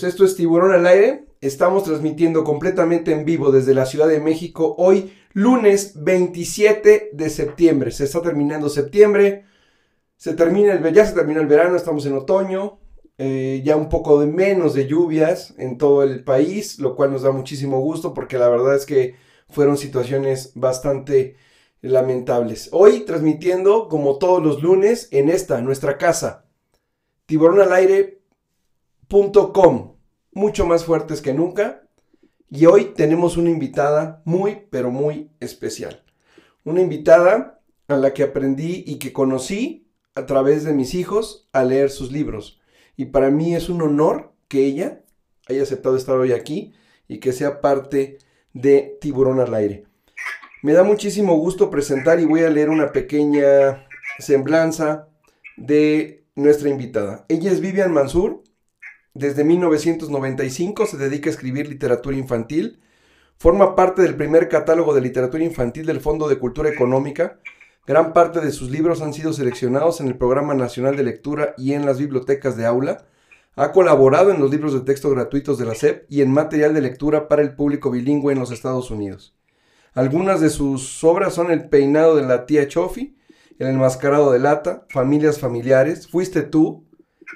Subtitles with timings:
[0.00, 0.04] Bienvenidos.
[0.04, 1.26] Esto es Tiburón al Aire.
[1.40, 7.90] Estamos transmitiendo completamente en vivo desde la Ciudad de México hoy, lunes 27 de septiembre.
[7.90, 9.44] Se está terminando septiembre.
[10.16, 12.78] Se termina el, ya se termina el verano, estamos en otoño.
[13.18, 17.22] Eh, ya un poco de menos de lluvias en todo el país, lo cual nos
[17.22, 19.16] da muchísimo gusto porque la verdad es que
[19.50, 21.36] fueron situaciones bastante
[21.82, 22.70] lamentables.
[22.72, 26.46] Hoy transmitiendo como todos los lunes en esta, nuestra casa,
[29.10, 29.96] tiburonalaire.com,
[30.32, 31.82] mucho más fuertes que nunca.
[32.48, 36.04] Y hoy tenemos una invitada muy, pero muy especial.
[36.64, 41.64] Una invitada a la que aprendí y que conocí a través de mis hijos a
[41.64, 42.60] leer sus libros.
[42.96, 45.02] Y para mí es un honor que ella
[45.48, 46.72] haya aceptado estar hoy aquí
[47.08, 48.18] y que sea parte
[48.52, 49.84] de Tiburón al Aire.
[50.62, 53.86] Me da muchísimo gusto presentar y voy a leer una pequeña
[54.18, 55.08] semblanza
[55.56, 57.24] de nuestra invitada.
[57.28, 58.42] Ella es Vivian Mansur.
[59.14, 62.80] Desde 1995 se dedica a escribir literatura infantil.
[63.38, 67.40] Forma parte del primer catálogo de literatura infantil del Fondo de Cultura Económica.
[67.88, 71.72] Gran parte de sus libros han sido seleccionados en el Programa Nacional de Lectura y
[71.72, 73.04] en las bibliotecas de aula.
[73.56, 76.80] Ha colaborado en los libros de texto gratuitos de la SEP y en material de
[76.80, 79.34] lectura para el público bilingüe en los Estados Unidos.
[79.92, 83.16] Algunas de sus obras son El peinado de la tía Chofi,
[83.58, 86.86] el enmascarado de lata, familias familiares, fuiste tú,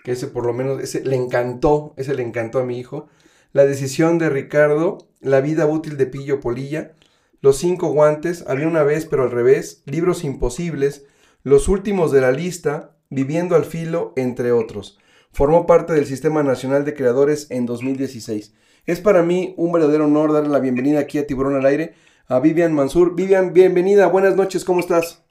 [0.02, 3.08] que ese por lo menos, ese le encantó, ese le encantó a mi hijo,
[3.52, 6.92] la decisión de Ricardo, la vida útil de Pillo Polilla,
[7.40, 11.06] los cinco guantes, había una vez pero al revés, libros imposibles,
[11.42, 14.98] los últimos de la lista, viviendo al filo, entre otros.
[15.30, 18.54] Formó parte del Sistema Nacional de Creadores en 2016.
[18.86, 21.94] Es para mí un verdadero honor darle la bienvenida aquí a Tiburón al Aire
[22.28, 23.14] a Vivian Mansur.
[23.14, 25.22] Vivian, bienvenida, buenas noches, ¿cómo estás?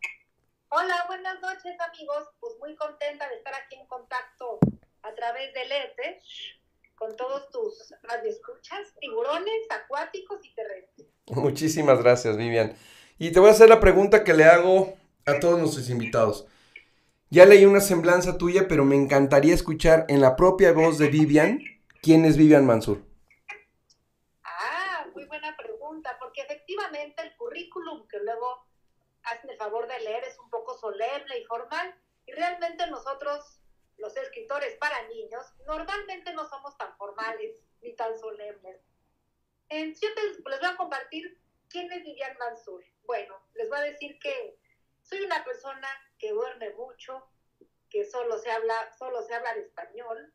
[0.70, 2.33] Hola, buenas noches amigos.
[2.74, 4.58] Muy contenta de estar aquí en contacto
[5.04, 6.20] a través del ETE
[6.96, 11.08] con todos tus radioescuchas, tiburones, acuáticos y terrestres.
[11.28, 12.76] Muchísimas gracias, Vivian.
[13.20, 14.98] Y te voy a hacer la pregunta que le hago
[15.28, 16.48] a todos nuestros invitados.
[17.30, 21.60] Ya leí una semblanza tuya, pero me encantaría escuchar en la propia voz de Vivian
[22.02, 23.04] quién es Vivian Mansur.
[24.44, 28.66] Ah, muy buena pregunta, porque efectivamente el currículum que luego
[29.26, 31.94] hacen el favor de leer, es un poco solemne y formal,
[32.26, 33.60] y realmente nosotros,
[33.98, 38.82] los escritores para niños, normalmente no somos tan formales ni tan solemnes.
[39.70, 41.38] En siete les voy a compartir
[41.70, 42.84] quién es Vivian Mansur.
[43.06, 44.58] Bueno, les voy a decir que
[45.02, 47.28] soy una persona que duerme mucho,
[47.90, 50.34] que solo se habla, solo se habla de español,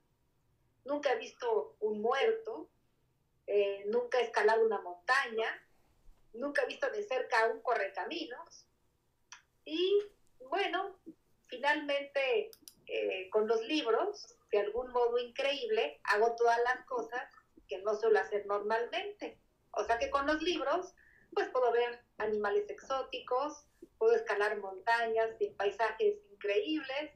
[0.84, 2.70] nunca he visto un muerto,
[3.46, 5.46] eh, nunca he escalado una montaña,
[6.34, 8.66] nunca he visto de cerca un correcaminos,
[9.64, 10.02] y
[10.40, 10.98] bueno,
[11.48, 12.50] finalmente
[12.86, 17.22] eh, con los libros, de algún modo increíble, hago todas las cosas
[17.66, 19.38] que no suelo hacer normalmente.
[19.72, 20.94] O sea que con los libros,
[21.34, 23.66] pues puedo ver animales exóticos,
[23.98, 27.12] puedo escalar montañas y paisajes increíbles,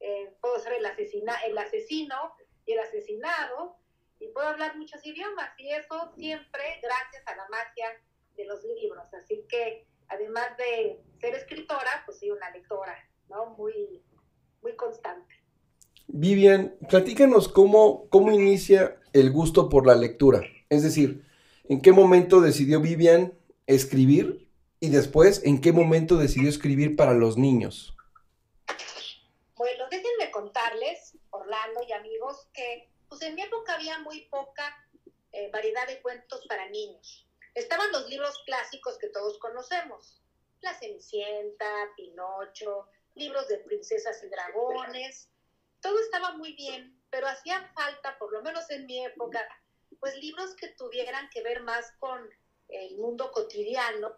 [0.00, 2.34] eh, puedo ser el, asesina, el asesino
[2.64, 3.76] y el asesinado,
[4.18, 8.00] y puedo hablar muchos idiomas, y eso siempre gracias a la magia
[8.36, 9.12] de los libros.
[9.14, 13.46] Así que además de ser escritora, pues soy una lectora, ¿no?
[13.56, 14.02] Muy,
[14.62, 15.34] muy constante.
[16.08, 20.42] Vivian, platícanos cómo, cómo inicia el gusto por la lectura.
[20.68, 21.24] Es decir,
[21.68, 23.32] ¿en qué momento decidió Vivian
[23.66, 24.48] escribir?
[24.80, 27.94] Y después, ¿en qué momento decidió escribir para los niños?
[29.56, 34.64] Bueno, déjenme contarles, Orlando y amigos, que pues en mi época había muy poca
[35.32, 37.28] eh, variedad de cuentos para niños.
[37.54, 40.22] Estaban los libros clásicos que todos conocemos,
[40.60, 41.66] La Cenicienta,
[41.96, 45.28] Pinocho, libros de princesas y dragones,
[45.80, 49.46] todo estaba muy bien, pero hacían falta, por lo menos en mi época,
[49.98, 52.28] pues libros que tuvieran que ver más con
[52.68, 54.14] el mundo cotidiano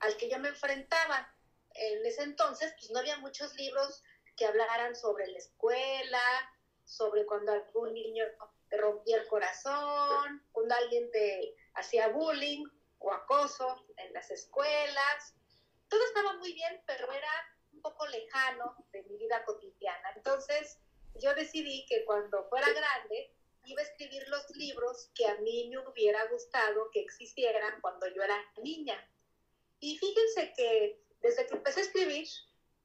[0.00, 1.28] al que yo me enfrentaba.
[1.74, 4.02] En ese entonces, pues no había muchos libros
[4.36, 6.20] que hablaran sobre la escuela,
[6.84, 8.24] sobre cuando algún niño
[8.68, 12.64] te rompía el corazón, cuando alguien te hacía bullying
[12.98, 15.34] o acoso en las escuelas.
[15.88, 17.30] Todo estaba muy bien, pero era
[17.84, 20.12] poco lejano de mi vida cotidiana.
[20.16, 20.80] Entonces
[21.14, 23.32] yo decidí que cuando fuera grande
[23.66, 28.22] iba a escribir los libros que a mí me hubiera gustado que existieran cuando yo
[28.22, 28.98] era niña.
[29.78, 32.26] Y fíjense que desde que empecé a escribir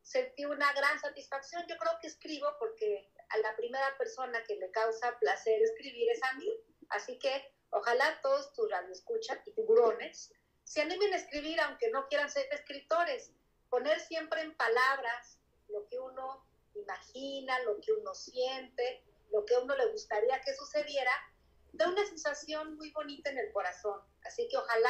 [0.03, 1.65] sentí una gran satisfacción.
[1.67, 6.21] Yo creo que escribo porque a la primera persona que le causa placer escribir es
[6.23, 6.53] a mí.
[6.89, 12.29] Así que Ojalá todos tus radioescuchas y tiburones se animen a escribir aunque no quieran
[12.29, 13.31] ser escritores.
[13.69, 15.39] Poner siempre en palabras
[15.69, 16.45] lo que uno
[16.75, 21.11] imagina, lo que uno siente, lo que a uno le gustaría que sucediera,
[21.73, 23.99] da una sensación muy bonita en el corazón.
[24.25, 24.89] Así que ojalá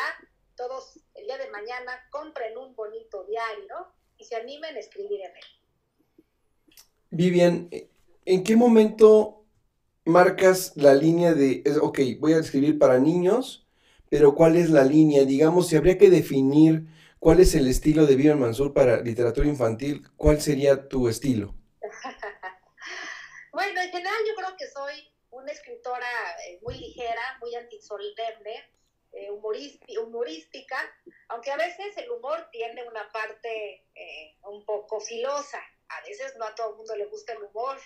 [0.55, 3.87] todos el día de mañana compren un bonito diario
[4.17, 6.27] y se animen a escribir en él.
[7.11, 7.69] Vivian,
[8.25, 9.45] ¿en qué momento
[10.05, 13.67] marcas la línea de, ok, voy a escribir para niños,
[14.09, 15.23] pero ¿cuál es la línea?
[15.23, 16.87] Digamos, si habría que definir
[17.19, 21.53] cuál es el estilo de Vivian Mansur para literatura infantil, ¿cuál sería tu estilo?
[23.53, 26.07] bueno, en general yo creo que soy una escritora
[26.47, 28.73] eh, muy ligera, muy antisolemne,
[29.11, 30.77] eh, humorística,
[31.29, 35.59] aunque a veces el humor tiene una parte eh, un poco filosa.
[35.89, 37.77] A veces no a todo el mundo le gusta el humor,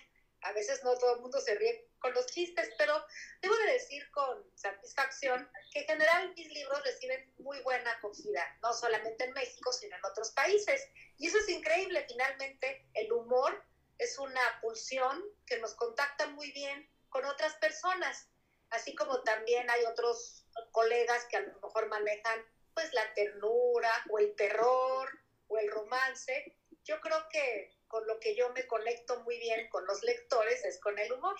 [0.43, 3.03] a veces no todo el mundo se ríe con los chistes, pero
[3.41, 8.73] debo de decir con satisfacción que en general mis libros reciben muy buena acogida, no
[8.73, 10.87] solamente en México, sino en otros países.
[11.17, 13.63] Y eso es increíble, finalmente el humor
[13.97, 18.27] es una pulsión que nos contacta muy bien con otras personas,
[18.71, 22.43] así como también hay otros colegas que a lo mejor manejan
[22.73, 25.09] pues la ternura o el terror
[25.47, 26.55] o el romance.
[26.83, 30.79] Yo creo que con lo que yo me conecto muy bien con los lectores es
[30.79, 31.35] con el humor.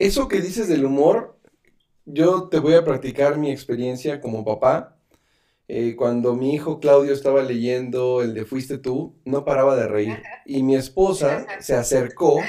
[0.00, 1.38] Eso que dices del humor,
[2.06, 4.98] yo te voy a practicar mi experiencia como papá.
[5.68, 10.20] Eh, cuando mi hijo Claudio estaba leyendo el de Fuiste tú, no paraba de reír.
[10.44, 12.40] Y mi esposa se acercó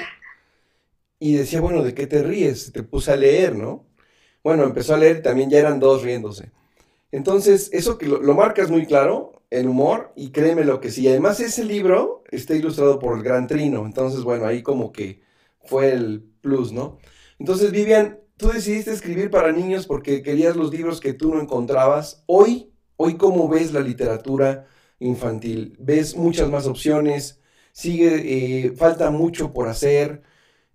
[1.19, 2.73] y decía, bueno, ¿de qué te ríes?
[2.73, 3.85] Te puse a leer, ¿no?
[4.43, 6.51] Bueno, empezó a leer y también ya eran dos riéndose.
[7.11, 11.07] Entonces, eso que lo, lo marcas muy claro, el humor y créeme lo que sí.
[11.07, 13.85] Además, ese libro está ilustrado por el Gran Trino.
[13.85, 15.21] Entonces, bueno, ahí como que
[15.65, 16.97] fue el plus, ¿no?
[17.37, 22.23] Entonces, Vivian, tú decidiste escribir para niños porque querías los libros que tú no encontrabas.
[22.27, 24.67] Hoy, hoy, ¿cómo ves la literatura
[24.99, 25.75] infantil?
[25.79, 27.39] ¿Ves muchas más opciones?
[27.73, 30.23] Sigue, eh, falta mucho por hacer.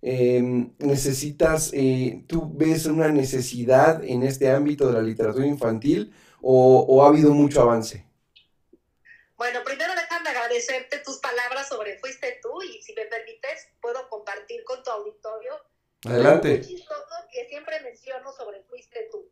[0.01, 6.11] Em, necesitas, eh, tú ves una necesidad en este ámbito de la literatura infantil
[6.41, 8.06] o ha habido mucho avance?
[9.37, 14.63] Bueno, primero déjame agradecerte tus palabras sobre Fuiste tú y si me permites puedo compartir
[14.63, 15.61] con tu auditorio.
[16.05, 16.61] Adelante.
[16.61, 19.31] Chistoso que siempre menciono sobre Fuiste tú.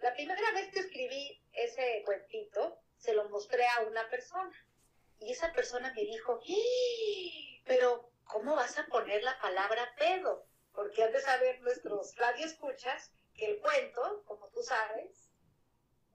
[0.00, 4.52] La primera vez que escribí ese cuentito, se lo mostré a una persona
[5.20, 7.62] y esa persona me dijo, ¡Eh!
[7.64, 10.46] pero ¿cómo vas a poner la palabra pedo?
[10.72, 15.29] Porque han de saber nuestros radioescuchas que el cuento, como tú sabes,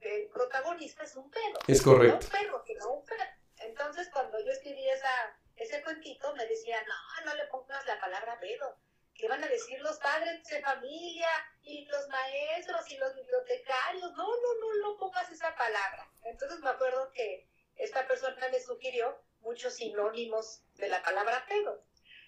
[0.00, 1.58] el protagonista es un perro.
[1.66, 2.18] Es correcto.
[2.18, 3.30] No un perro, sino un perro.
[3.58, 8.38] Entonces, cuando yo escribí esa, ese cuentito, me decían, no, no le pongas la palabra
[8.38, 8.78] pedo.
[9.14, 11.28] ¿Qué van a decir los padres de familia
[11.62, 14.12] y los maestros y los bibliotecarios?
[14.12, 16.10] No, no, no, no pongas esa palabra.
[16.24, 21.82] Entonces me acuerdo que esta persona me sugirió muchos sinónimos de la palabra pedo,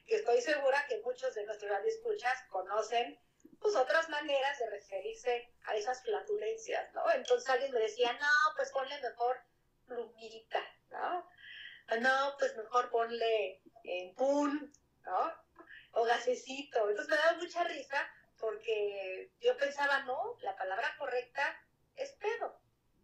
[0.06, 3.18] que estoy segura que muchos de nuestros radioescuchas conocen
[3.60, 7.10] pues otras maneras de referirse a esas flatulencias, ¿no?
[7.12, 9.40] Entonces alguien me decía, no, pues ponle mejor
[9.86, 11.28] plumita, ¿no?
[12.00, 14.72] No, pues mejor ponle en pun,
[15.04, 15.32] ¿no?
[15.92, 16.88] O gasecito.
[16.88, 21.56] Entonces me daba mucha risa porque yo pensaba, no, la palabra correcta
[21.96, 22.60] es pedo.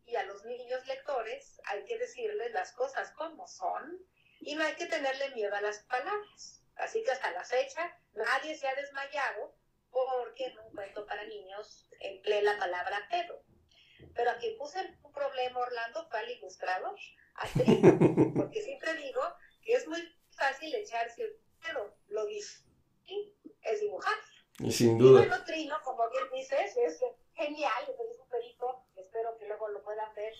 [0.06, 4.06] Y a los niños lectores hay que decirles las cosas como son
[4.40, 6.62] y no hay que tenerle miedo a las palabras.
[6.76, 9.53] Así que hasta la fecha nadie se ha desmayado
[9.94, 13.42] porque en un cuento para niños empleé la palabra pedo.
[14.14, 16.96] Pero aquí puse un problema, Orlando, fue al ilustrador,
[17.36, 17.46] a
[18.36, 19.22] porque siempre digo
[19.62, 24.14] que es muy fácil echarse el pedo, lo difícil es dibujar.
[24.58, 25.24] Y sin duda.
[25.24, 27.00] Y bueno, Trino, como bien dices, es
[27.34, 30.32] genial, es un perito, espero que luego lo puedan ver,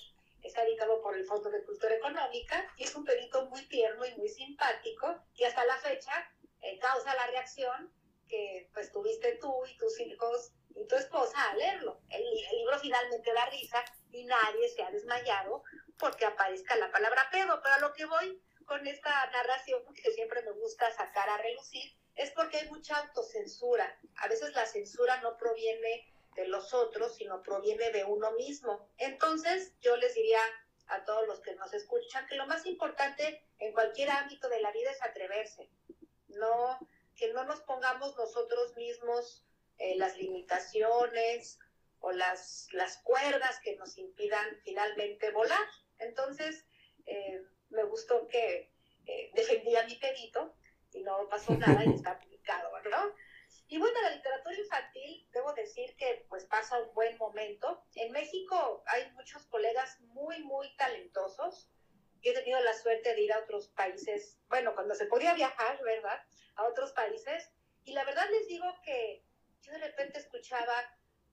[0.42, 4.14] está dedicado por el Fondo de Cultura Económica, y es un perito muy tierno y
[4.16, 6.12] muy simpático, que hasta la fecha
[6.60, 7.92] eh, causa la reacción
[8.28, 12.00] que pues tuviste tú y tus hijos y tu esposa a leerlo.
[12.10, 12.24] El,
[12.58, 15.62] libro finalmente da risa y nadie se ha desmayado
[15.98, 20.42] porque aparezca la palabra pedo, pero a lo que voy con esta narración que siempre
[20.42, 23.98] me gusta sacar a relucir es porque hay mucha autocensura.
[24.16, 28.88] A veces la censura no proviene de los otros, sino proviene de uno mismo.
[28.98, 30.40] Entonces, yo les diría
[30.86, 34.70] a todos los que nos escuchan que lo más importante en cualquier ámbito de la
[34.72, 35.70] vida es atreverse.
[36.28, 36.78] No
[37.16, 39.44] que no nos pongamos nosotros mismos
[39.78, 41.58] eh, las limitaciones
[42.00, 45.66] o las, las cuerdas que nos impidan finalmente volar.
[45.98, 46.64] Entonces,
[47.06, 48.72] eh, me gustó que
[49.06, 50.56] eh, defendía mi pedito
[50.92, 53.14] y no pasó nada y está publicado, ¿no?
[53.68, 57.84] Y bueno, la literatura infantil, debo decir que pues pasa un buen momento.
[57.94, 61.70] En México hay muchos colegas muy, muy talentosos
[62.24, 65.80] yo he tenido la suerte de ir a otros países, bueno, cuando se podía viajar,
[65.84, 66.20] ¿verdad?
[66.56, 67.50] A otros países.
[67.84, 69.22] Y la verdad les digo que
[69.60, 70.74] yo de repente escuchaba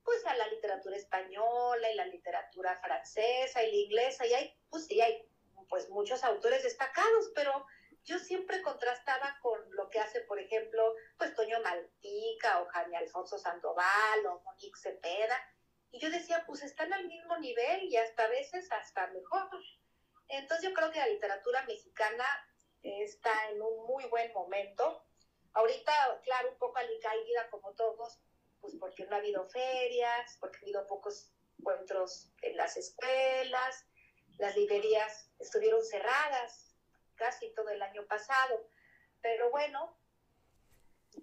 [0.04, 4.86] pues a la literatura española y la literatura francesa y la inglesa y hay pues
[4.86, 5.26] sí hay
[5.68, 7.64] pues muchos autores destacados, pero
[8.04, 13.38] yo siempre contrastaba con lo que hace, por ejemplo, pues Toño Maltica o Jaime Alfonso
[13.38, 15.40] Sandoval o Monique Cepeda.
[15.92, 19.48] Y yo decía, pues están al mismo nivel y hasta a veces hasta mejor.
[20.32, 22.24] Entonces yo creo que la literatura mexicana
[22.82, 25.04] está en un muy buen momento.
[25.52, 28.18] Ahorita, claro, un poco alicaída como todos,
[28.60, 33.84] pues porque no ha habido ferias, porque ha habido pocos encuentros en las escuelas,
[34.38, 36.74] las librerías estuvieron cerradas
[37.14, 38.66] casi todo el año pasado.
[39.20, 39.94] Pero bueno,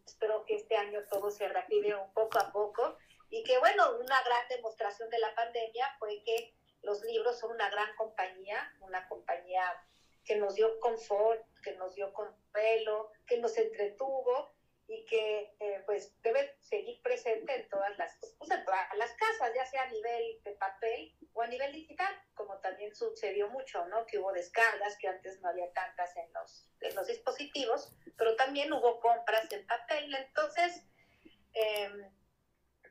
[0.06, 2.96] espero que este año todo se reactive un poco a poco
[3.30, 7.70] y que bueno, una gran demostración de la pandemia fue que los libros son una
[7.70, 9.64] gran compañía, una compañía
[10.26, 14.52] que nos dio confort, que nos dio consuelo, que nos entretuvo
[14.88, 19.66] y que eh, pues debe seguir presente en todas las pues, en las casas, ya
[19.66, 24.06] sea a nivel de papel o a nivel digital, como también sucedió mucho, ¿no?
[24.08, 28.74] Que hubo descargas, que antes no había tantas en los, en los dispositivos, pero también
[28.74, 30.14] hubo compras en papel.
[30.16, 30.84] Entonces,
[31.54, 32.12] eh,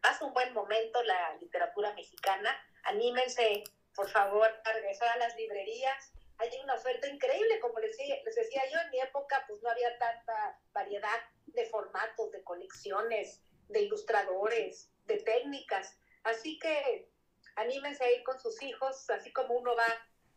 [0.00, 2.56] pasa un buen momento la literatura mexicana.
[2.84, 3.64] Anímense,
[3.98, 6.12] por favor, regresar a las librerías.
[6.38, 9.98] Hay una oferta increíble, como les les decía yo, en mi época pues no había
[9.98, 15.98] tanta variedad de formatos, de colecciones, de ilustradores, de técnicas.
[16.22, 17.08] Así que
[17.56, 19.92] anímense a ir con sus hijos, así como uno va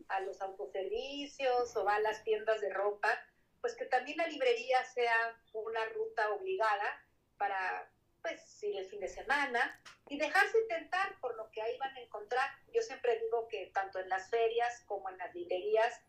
[0.08, 3.10] a los autoservicios o va a las tiendas de ropa,
[3.62, 7.06] pues que también la librería sea una ruta obligada
[7.38, 11.96] para pues ir el fin de semana y dejarse tentar por lo que ahí van
[11.96, 12.50] a encontrar.
[12.74, 16.02] Yo siempre digo que tanto en las ferias como en las librerías,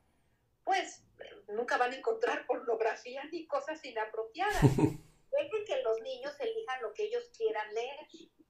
[0.64, 1.02] pues
[1.48, 4.62] nunca van a encontrar pornografía ni cosas inapropiadas.
[4.62, 7.96] Dejen que los niños elijan lo que ellos quieran leer.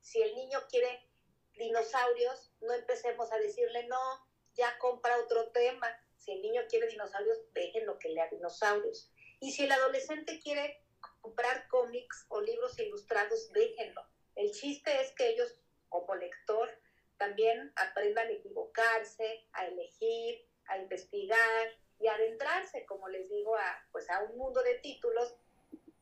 [0.00, 1.08] Si el niño quiere
[1.54, 5.86] dinosaurios, no empecemos a decirle no, ya compra otro tema.
[6.18, 9.12] Si el niño quiere dinosaurios, déjenlo que lea dinosaurios.
[9.40, 10.81] Y si el adolescente quiere
[11.22, 14.04] comprar cómics o libros ilustrados, déjenlo.
[14.34, 16.68] El chiste es que ellos, como lector,
[17.16, 21.68] también aprendan a equivocarse, a elegir, a investigar
[22.00, 25.34] y a adentrarse, como les digo, a, pues a un mundo de títulos,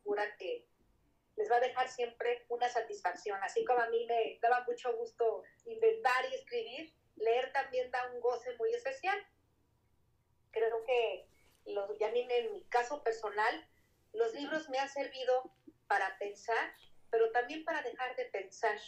[0.02, 0.64] pura que
[1.36, 3.38] les va a dejar siempre una satisfacción.
[3.42, 8.20] Así como a mí me daba mucho gusto inventar y escribir, leer también da un
[8.20, 9.18] goce muy especial.
[10.50, 11.26] Creo que,
[11.66, 13.68] los, ya en mi caso personal,
[14.12, 15.52] los libros me han servido
[15.86, 16.72] para pensar,
[17.10, 18.78] pero también para dejar de pensar.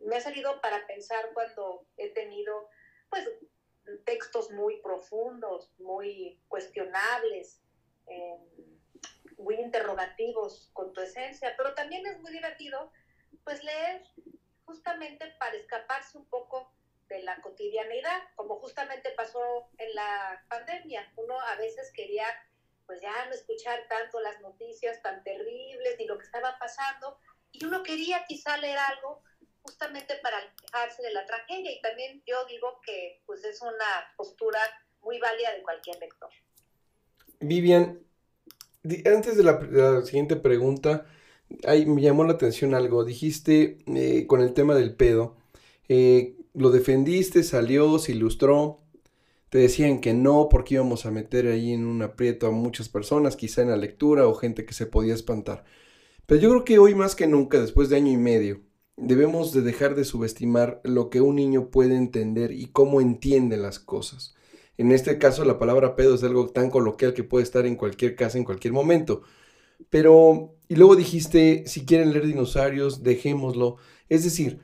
[0.00, 2.68] Me ha servido para pensar cuando he tenido,
[3.08, 3.28] pues,
[4.04, 7.60] textos muy profundos, muy cuestionables,
[8.06, 8.36] eh,
[9.38, 12.92] muy interrogativos con tu esencia, pero también es muy divertido,
[13.44, 14.02] pues, leer
[14.64, 16.72] justamente para escaparse un poco
[17.08, 21.12] de la cotidianidad, como justamente pasó en la pandemia.
[21.16, 22.26] Uno a veces quería
[22.86, 27.18] pues ya no escuchar tanto las noticias tan terribles ni lo que estaba pasando,
[27.52, 29.22] y uno quería quizá leer algo
[29.62, 34.60] justamente para alejarse de la tragedia, y también yo digo que pues es una postura
[35.02, 36.30] muy válida de cualquier lector.
[37.40, 38.00] Vivian,
[39.04, 41.06] antes de la, siguiente pregunta,
[41.64, 45.36] ahí me llamó la atención algo, dijiste eh, con el tema del pedo,
[45.88, 48.81] eh, lo defendiste, salió, se ilustró,
[49.52, 53.36] te decían que no porque íbamos a meter ahí en un aprieto a muchas personas,
[53.36, 55.64] quizá en la lectura o gente que se podía espantar.
[56.24, 58.62] Pero yo creo que hoy más que nunca, después de año y medio,
[58.96, 63.78] debemos de dejar de subestimar lo que un niño puede entender y cómo entiende las
[63.78, 64.34] cosas.
[64.78, 68.16] En este caso, la palabra pedo es algo tan coloquial que puede estar en cualquier
[68.16, 69.20] casa, en cualquier momento.
[69.90, 73.76] Pero, y luego dijiste, si quieren leer dinosaurios, dejémoslo.
[74.08, 74.60] Es decir,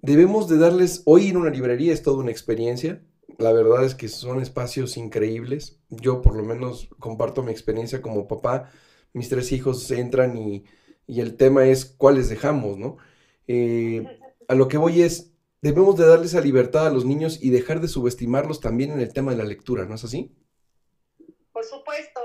[0.00, 3.02] debemos de darles, hoy en una librería es toda una experiencia,
[3.38, 5.80] la verdad es que son espacios increíbles.
[5.88, 8.70] Yo por lo menos comparto mi experiencia como papá.
[9.12, 10.64] Mis tres hijos entran y,
[11.06, 12.96] el tema es cuáles dejamos, ¿no?
[13.46, 14.04] Eh,
[14.48, 17.80] a lo que voy es, debemos de darles esa libertad a los niños y dejar
[17.80, 20.34] de subestimarlos también en el tema de la lectura, ¿no es así?
[21.52, 22.20] Por supuesto.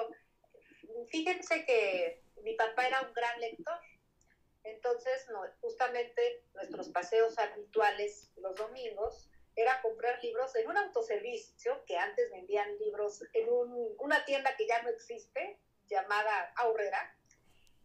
[1.10, 3.76] Fíjense que mi papá era un gran lector.
[4.64, 5.26] Entonces,
[5.62, 12.78] justamente nuestros paseos habituales los domingos era comprar libros en un autoservicio, que antes vendían
[12.78, 13.50] libros en
[13.98, 15.60] una tienda que ya no existe,
[15.90, 17.18] llamada Aurrera,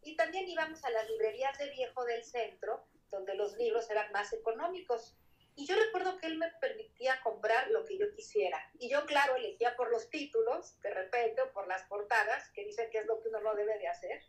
[0.02, 4.32] y también íbamos a las librerías de viejo del centro, donde los libros eran más
[4.34, 5.16] económicos.
[5.54, 8.58] Y yo recuerdo que él me permitía comprar lo que yo quisiera.
[8.78, 12.90] Y yo, claro, elegía por los títulos, de repente, o por las portadas, que dicen
[12.90, 14.22] que es lo que uno no debe de hacer.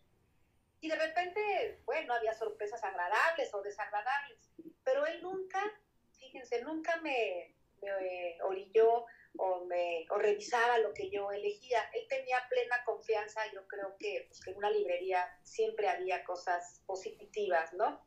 [0.79, 4.51] Y de repente, bueno, había sorpresas agradables o desagradables.
[4.83, 5.59] Pero él nunca,
[6.23, 9.05] fíjense, nunca me, me orilló
[9.37, 11.79] o, me, o revisaba lo que yo elegía.
[11.93, 17.73] Él tenía plena confianza, yo creo que, pues, en una librería siempre había cosas positivas,
[17.73, 18.05] ¿no?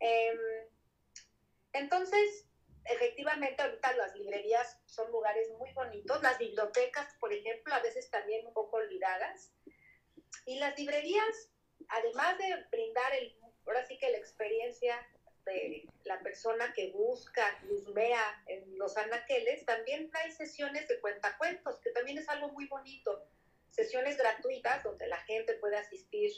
[0.00, 0.68] Eh,
[1.72, 2.46] entonces,
[2.84, 8.46] efectivamente, ahorita las librerías son lugares muy bonitos, las bibliotecas, por ejemplo, a veces también
[8.46, 9.52] un poco olvidadas.
[10.46, 11.50] Y las librerías,
[11.88, 13.36] además de brindar el,
[13.66, 15.06] ahora sí que la experiencia
[15.50, 21.90] de la persona que busca, luzmea en los anaqueles, también hay sesiones de cuentacuentos, que
[21.90, 23.24] también es algo muy bonito.
[23.70, 26.30] Sesiones gratuitas donde la gente puede asistir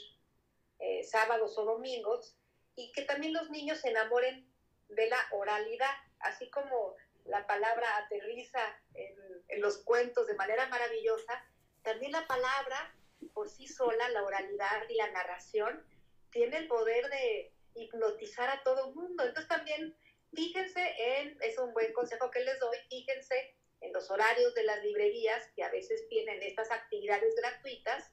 [0.79, 2.35] eh, sábados o domingos
[2.75, 4.47] y que también los niños se enamoren
[4.89, 6.95] de la oralidad, así como
[7.25, 8.59] la palabra aterriza
[8.93, 11.45] en, los cuentos de manera maravillosa,
[11.83, 12.93] también la palabra
[13.33, 15.85] por sí sola, la oralidad y la narración,
[16.31, 19.23] tiene el poder de hipnotizar a todo el mundo.
[19.23, 19.95] Entonces también
[20.33, 24.81] fíjense en, es un buen consejo que les doy, fíjense en los horarios de las
[24.83, 28.11] librerías que a veces tienen estas actividades gratuitas.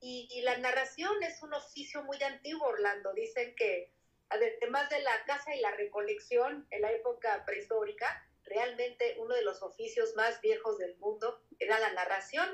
[0.00, 3.12] Y, y la narración es un oficio muy antiguo, Orlando.
[3.14, 3.92] Dicen que
[4.28, 9.62] además de la caza y la recolección en la época prehistórica, realmente uno de los
[9.62, 12.48] oficios más viejos del mundo era la narración,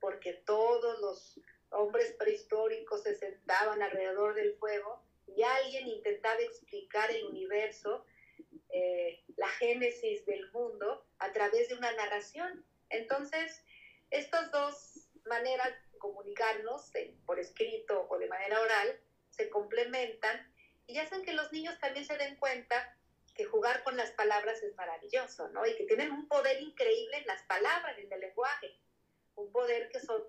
[0.00, 5.02] porque todos los hombres prehistóricos se sentaban alrededor del fuego
[5.36, 8.04] y alguien intentaba explicar el universo,
[8.70, 12.64] eh, la génesis del mundo, a través de una narración.
[12.90, 13.64] Entonces,
[14.10, 16.90] estas dos maneras de comunicarnos,
[17.26, 20.52] por escrito o de manera oral, se complementan
[20.86, 22.96] y hacen que los niños también se den cuenta
[23.34, 25.66] que jugar con las palabras es maravilloso, ¿no?
[25.66, 28.76] Y que tienen un poder increíble en las palabras, en el lenguaje,
[29.36, 30.22] un poder que son,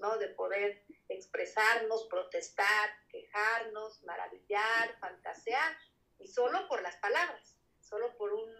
[0.00, 0.18] ¿no?
[0.18, 0.82] De poder
[1.14, 5.76] expresarnos, protestar, quejarnos, maravillar, fantasear,
[6.18, 8.50] y solo por las palabras, solo por un,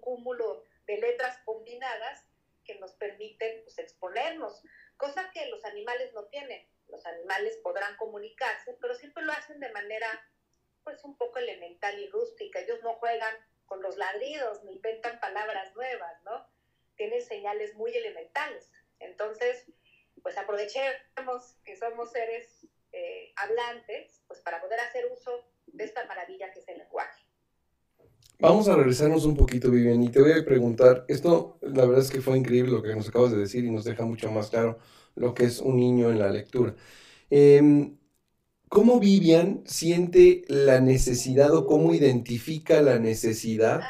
[0.00, 2.24] cúmulo de letras combinadas
[2.64, 4.62] que nos permiten pues, exponernos,
[4.96, 9.72] cosa que los animales no tienen los animales podrán comunicarse, pero siempre lo hacen de
[9.72, 10.06] manera
[10.84, 12.60] pues un poco elemental y rústica.
[12.60, 13.34] Ellos no juegan
[13.66, 16.46] con los ladridos ni inventan palabras nuevas, ¿no?
[16.96, 18.70] Tienen señales muy elementales.
[18.98, 19.66] Entonces,
[20.22, 25.30] pues aprovechemos que somos seres eh, hablantes, pues para poder hacer uso
[25.66, 27.22] de esta maravilla que es el lenguaje.
[28.38, 32.10] Vamos a regresarnos un poquito, Vivian, y te voy a preguntar, esto la verdad es
[32.10, 34.78] que fue increíble lo que nos acabas de decir y nos deja mucho más claro
[35.14, 36.74] lo que es un niño en la lectura.
[37.30, 37.96] Em,
[38.68, 43.82] ¿Cómo Vivian siente la necesidad o cómo identifica la necesidad,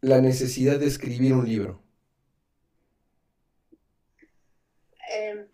[0.00, 1.87] la necesidad de escribir un libro?
[5.18, 5.48] Em,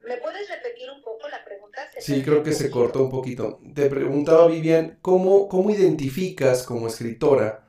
[0.00, 1.90] ¿Me puedes repetir un poco la pregunta?
[1.98, 3.60] Sí, creo que se cortó un poquito.
[3.74, 7.66] Te preguntaba, Vivian, ¿cómo, ¿cómo identificas como escritora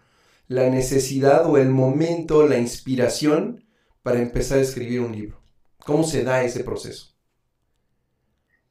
[0.48, 3.66] la necesidad o el momento, la inspiración
[4.04, 5.42] para empezar a escribir un libro?
[5.80, 7.16] ¿Cómo se da ese proceso?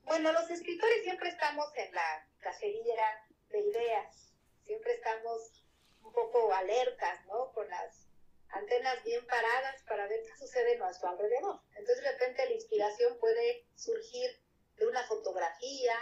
[0.04, 3.04] Bueno, los escritores siempre estamos en la cacería
[3.50, 4.32] de ideas,
[4.64, 5.64] siempre estamos
[6.04, 7.52] un poco alertas, ¿no?
[7.52, 8.05] Con las
[9.04, 11.60] bien paradas para ver qué sucede a nuestro alrededor.
[11.76, 14.30] Entonces, de repente, la inspiración puede surgir
[14.76, 15.96] de una fotografía,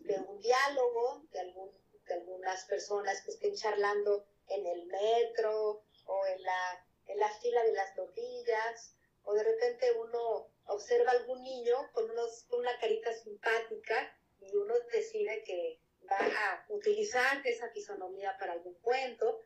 [0.00, 1.70] de un diálogo, de, algún,
[2.06, 7.62] de algunas personas que estén charlando en el metro o en la en la fila
[7.64, 14.16] de las tortillas, o de repente uno observa algún niño con, unos, una carita simpática
[14.40, 15.80] y uno decide que
[16.10, 19.40] va a utilizar esa fisonomía para algún cuento.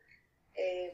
[0.53, 0.93] Eh,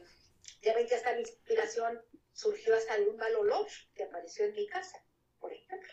[0.62, 4.66] ya ven que esta inspiración surgió hasta de un mal olor que apareció en mi
[4.66, 5.02] casa,
[5.38, 5.92] por ejemplo.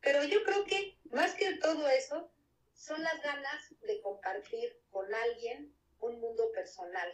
[0.00, 2.32] Pero yo creo que más que todo eso,
[2.74, 7.08] son las ganas de compartir con alguien un mundo personal.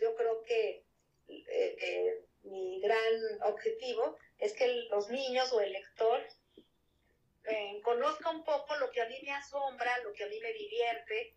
[0.00, 0.86] Yo creo que
[1.28, 6.22] eh, eh, mi gran objetivo es que los niños o el lector
[7.44, 10.52] eh, conozca un poco lo que a mí me asombra, lo que a mí me
[10.54, 11.34] divierte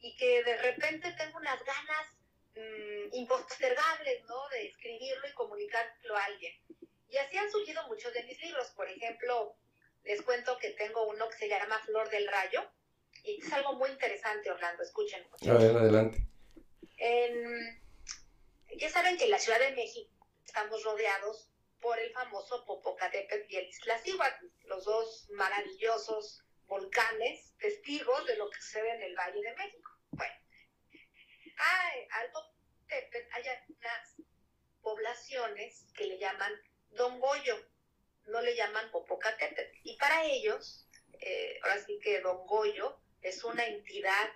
[0.00, 2.06] y que de repente tengo unas ganas
[2.54, 4.48] mm, impostergables, ¿no?
[4.50, 6.54] De escribirlo y comunicarlo a alguien.
[7.08, 8.70] Y así han surgido muchos de mis libros.
[8.70, 9.56] Por ejemplo,
[10.04, 12.70] les cuento que tengo uno que se llama Flor del Rayo
[13.24, 14.82] y es algo muy interesante, Orlando.
[14.82, 15.26] Escuchen.
[15.48, 16.18] A ver, adelante.
[18.76, 20.10] ya saben que en la Ciudad de México
[20.44, 21.48] estamos rodeados
[21.80, 28.60] por el famoso Popocatépetl y el Iztaccíhuatl, los dos maravillosos volcanes, testigos de lo que
[28.60, 29.90] sucede en el Valle de México.
[30.12, 30.34] Bueno,
[31.62, 32.40] hay, algo,
[32.90, 34.16] hay unas
[34.82, 36.52] poblaciones que le llaman
[36.90, 37.56] Don Goyo,
[38.26, 39.78] no le llaman Popocatépetl.
[39.84, 40.88] Y para ellos,
[41.20, 44.28] eh, ahora sí que Don Goyo es una entidad,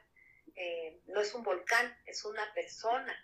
[0.55, 3.15] eh, no es un volcán, es una persona.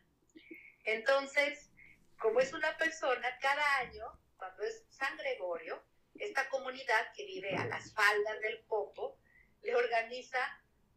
[0.84, 1.70] Entonces,
[2.18, 5.82] como es una persona, cada año, cuando es San Gregorio,
[6.18, 9.18] esta comunidad que vive a las faldas del Popo,
[9.62, 10.38] le organiza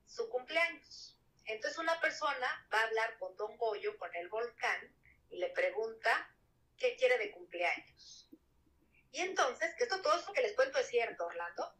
[0.06, 1.14] su cumpleaños.
[1.46, 4.96] Entonces una persona va a hablar con Don Goyo, con el volcán,
[5.30, 6.30] y le pregunta
[6.78, 8.30] qué quiere de cumpleaños.
[9.12, 11.74] Y entonces, que esto todo eso que les cuento es cierto, Orlando.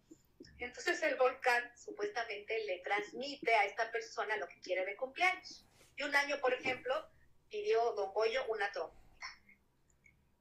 [0.58, 5.66] Entonces el volcán supuestamente le transmite a esta persona lo que quiere de cumpleaños.
[5.98, 7.10] Y un año, por ejemplo,
[7.50, 9.28] pidió Don Goyo una trompeta.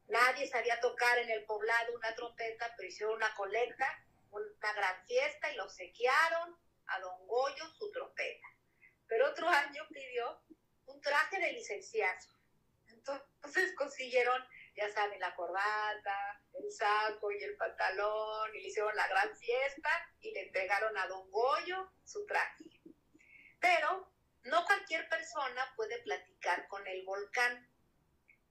[0.07, 3.89] Nadie sabía tocar en el poblado una trompeta, pero hicieron una colecta,
[4.31, 6.57] una gran fiesta y lo obsequiaron
[6.87, 8.54] a Don Goyo su trompeta.
[9.07, 10.43] Pero otro año pidió
[10.87, 12.35] un traje de licenciado.
[12.89, 14.43] Entonces consiguieron,
[14.77, 19.91] ya saben, la corbata, el saco y el pantalón, y le hicieron la gran fiesta
[20.21, 22.65] y le entregaron a Don Goyo su traje.
[23.61, 24.11] Pero
[24.45, 27.69] no cualquier persona puede platicar con el volcán.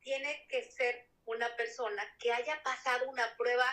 [0.01, 3.65] Tiene que ser una persona que haya pasado una prueba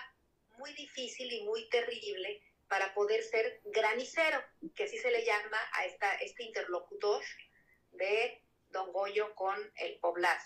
[0.58, 4.40] muy difícil y muy terrible para poder ser granicero,
[4.76, 7.20] que así se le llama a esta, este interlocutor
[7.90, 10.40] de Don Goyo con el poblado.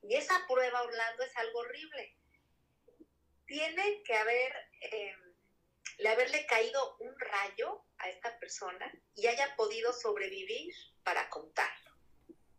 [0.00, 2.16] Y esa prueba, Orlando, es algo horrible.
[3.46, 5.14] Tiene que haber, eh,
[5.98, 11.90] le haberle caído un rayo a esta persona y haya podido sobrevivir para contarlo.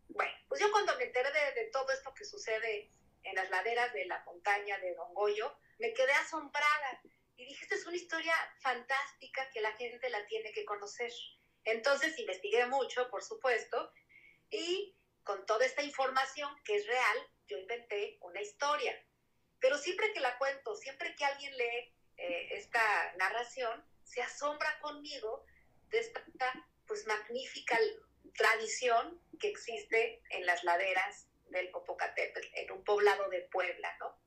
[0.09, 2.91] Bueno, pues yo cuando me enteré de, de todo esto que sucede
[3.23, 7.01] en las laderas de la montaña de Don Goyo, me quedé asombrada
[7.41, 11.09] y dije, esta es una historia fantástica que la gente la tiene que conocer.
[11.63, 13.93] Entonces investigué mucho, por supuesto,
[14.49, 18.93] y con toda esta información que es real, yo inventé una historia.
[19.61, 25.45] Pero siempre que la cuento, siempre que alguien lee eh, esta narración, se asombra conmigo
[25.87, 26.21] de esta
[26.85, 27.79] pues magnífica
[28.35, 34.21] tradición que existe en las laderas del Popocatépetl, en un poblado de Puebla, ¿no?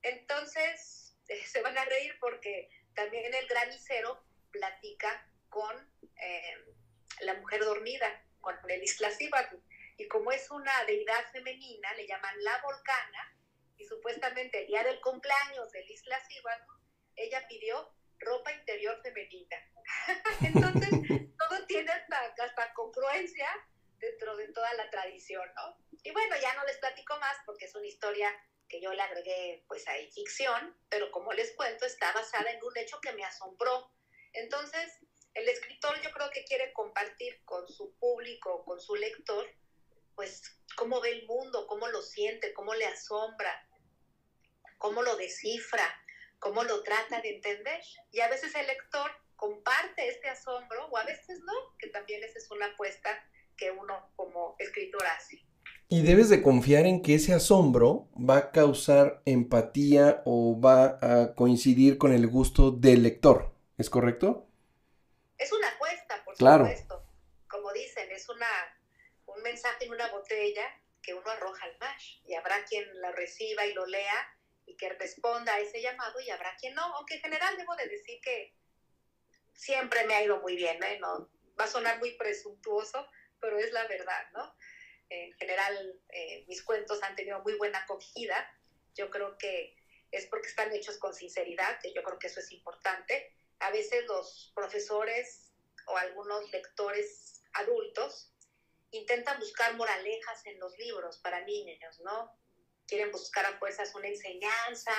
[0.00, 1.08] Entonces,
[1.46, 2.68] se van a reír porque
[2.98, 5.72] también el granicero platica con
[6.16, 6.74] eh,
[7.20, 9.56] la mujer dormida, con el Islasíbatl.
[9.98, 13.36] Y como es una deidad femenina, le llaman la volcana,
[13.76, 16.72] y supuestamente el día del cumpleaños del Islasíbatl,
[17.14, 19.56] ella pidió ropa interior femenina.
[20.40, 20.90] Entonces,
[21.38, 23.48] todo tiene hasta, hasta congruencia
[23.98, 25.78] dentro de toda la tradición, ¿no?
[26.02, 28.34] Y bueno, ya no les platico más porque es una historia
[28.68, 32.76] que yo le agregué pues ahí ficción, pero como les cuento, está basada en un
[32.76, 33.90] hecho que me asombró.
[34.32, 34.98] Entonces,
[35.34, 39.46] el escritor yo creo que quiere compartir con su público, con su lector,
[40.14, 40.42] pues
[40.76, 43.68] cómo ve el mundo, cómo lo siente, cómo le asombra,
[44.78, 46.02] cómo lo descifra,
[46.38, 47.80] cómo lo trata de entender.
[48.10, 52.38] Y a veces el lector comparte este asombro o a veces no, que también esa
[52.38, 53.24] es una apuesta
[53.56, 55.47] que uno como escritor hace.
[55.90, 61.34] Y debes de confiar en que ese asombro va a causar empatía o va a
[61.34, 63.54] coincidir con el gusto del lector.
[63.78, 64.46] ¿Es correcto?
[65.38, 67.06] Es una apuesta, por supuesto.
[67.48, 68.46] Como dicen, es una,
[69.26, 70.66] un mensaje en una botella
[71.00, 71.96] que uno arroja al mar.
[72.26, 76.28] Y habrá quien lo reciba y lo lea y que responda a ese llamado y
[76.28, 76.82] habrá quien no.
[76.96, 78.54] Aunque en general debo de decir que
[79.54, 80.98] siempre me ha ido muy bien, ¿eh?
[81.00, 83.06] No, va a sonar muy presuntuoso,
[83.40, 84.54] pero es la verdad, ¿no?
[85.10, 88.48] En general eh, mis cuentos han tenido muy buena acogida.
[88.94, 89.74] Yo creo que
[90.10, 93.32] es porque están hechos con sinceridad, que yo creo que eso es importante.
[93.60, 95.52] A veces los profesores
[95.86, 98.32] o algunos lectores adultos
[98.90, 102.32] intentan buscar moralejas en los libros para niños, ¿no?
[102.86, 104.92] Quieren buscar a fuerzas una enseñanza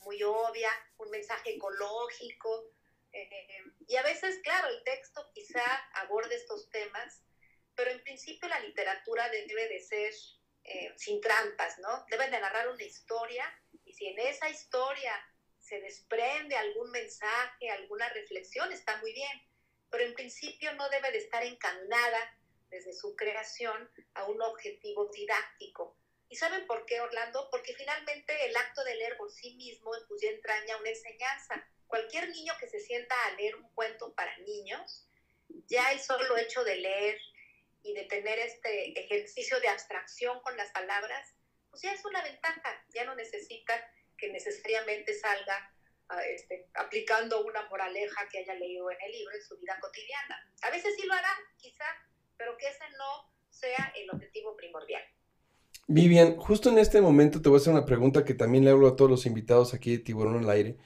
[0.00, 2.70] muy obvia, un mensaje ecológico.
[3.12, 7.22] Eh, y a veces, claro, el texto quizá aborde estos temas,
[7.76, 10.12] pero en principio la literatura debe de ser
[10.64, 12.06] eh, sin trampas, ¿no?
[12.08, 13.44] Deben de narrar una historia
[13.84, 15.12] y si en esa historia
[15.58, 19.42] se desprende algún mensaje, alguna reflexión, está muy bien,
[19.90, 25.96] pero en principio no debe de estar encaminada desde su creación a un objetivo didáctico.
[26.28, 27.48] ¿Y saben por qué, Orlando?
[27.50, 31.64] Porque finalmente el acto de leer por sí mismo pues ya entraña una enseñanza.
[31.86, 35.06] Cualquier niño que se sienta a leer un cuento para niños,
[35.68, 37.20] ya el solo hecho de leer
[37.84, 41.34] y de tener este ejercicio de abstracción con las palabras,
[41.70, 43.74] pues ya es una ventaja, ya no necesita
[44.16, 45.70] que necesariamente salga
[46.34, 50.50] este, aplicando una moraleja que haya leído en el libro en su vida cotidiana.
[50.62, 51.84] A veces sí lo hará, quizá,
[52.36, 55.02] pero que ese no sea el objetivo primordial.
[55.86, 58.88] Vivian, justo en este momento te voy a hacer una pregunta que también le hablo
[58.88, 60.78] a todos los invitados aquí de Tiburón al Aire.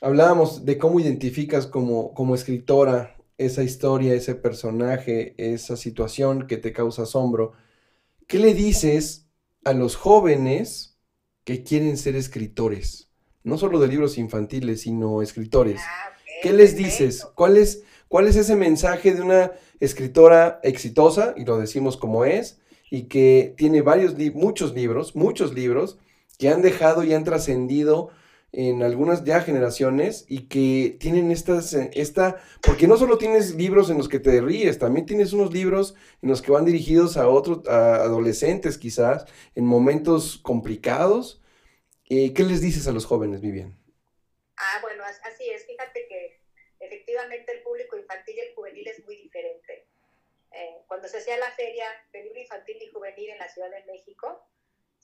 [0.00, 6.72] Hablábamos de cómo identificas como, como escritora esa historia, ese personaje, esa situación que te
[6.72, 7.52] causa asombro.
[8.26, 9.26] ¿Qué le dices
[9.64, 10.98] a los jóvenes
[11.44, 13.10] que quieren ser escritores?
[13.42, 15.80] No solo de libros infantiles, sino escritores.
[15.84, 17.26] Ah, ¿Qué les dices?
[17.34, 22.60] ¿Cuál es, ¿Cuál es ese mensaje de una escritora exitosa, y lo decimos como es,
[22.90, 25.98] y que tiene varios, muchos libros, muchos libros,
[26.38, 28.10] que han dejado y han trascendido
[28.56, 33.90] en algunas ya generaciones y que tienen estas, eh, esta, porque no solo tienes libros
[33.90, 37.28] en los que te ríes, también tienes unos libros en los que van dirigidos a
[37.28, 41.42] otros, a adolescentes quizás, en momentos complicados.
[42.08, 43.76] Eh, ¿Qué les dices a los jóvenes, Vivian?
[44.56, 45.66] Ah, bueno, así es.
[45.66, 46.40] Fíjate que
[46.78, 49.88] efectivamente el público infantil y el juvenil es muy diferente.
[50.52, 53.84] Eh, cuando se hacía la feria de libro infantil y juvenil en la Ciudad de
[53.90, 54.46] México,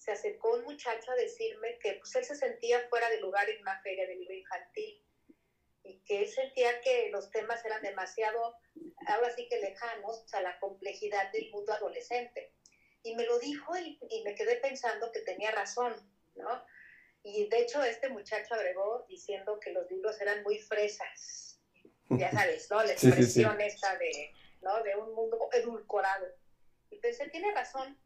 [0.01, 3.61] se acercó un muchacho a decirme que pues, él se sentía fuera de lugar en
[3.61, 5.05] una feria de libro infantil
[5.83, 8.57] y que él sentía que los temas eran demasiado,
[9.07, 12.55] ahora sí que lejanos a la complejidad del mundo adolescente.
[13.03, 15.95] Y me lo dijo y, y me quedé pensando que tenía razón,
[16.35, 16.65] ¿no?
[17.23, 21.61] Y de hecho este muchacho agregó diciendo que los libros eran muy fresas,
[22.09, 22.83] ya sabes, ¿no?
[22.83, 24.33] La expresión esta de,
[24.63, 24.83] ¿no?
[24.83, 26.27] de un mundo edulcorado.
[26.89, 27.99] Y pensé, tiene razón,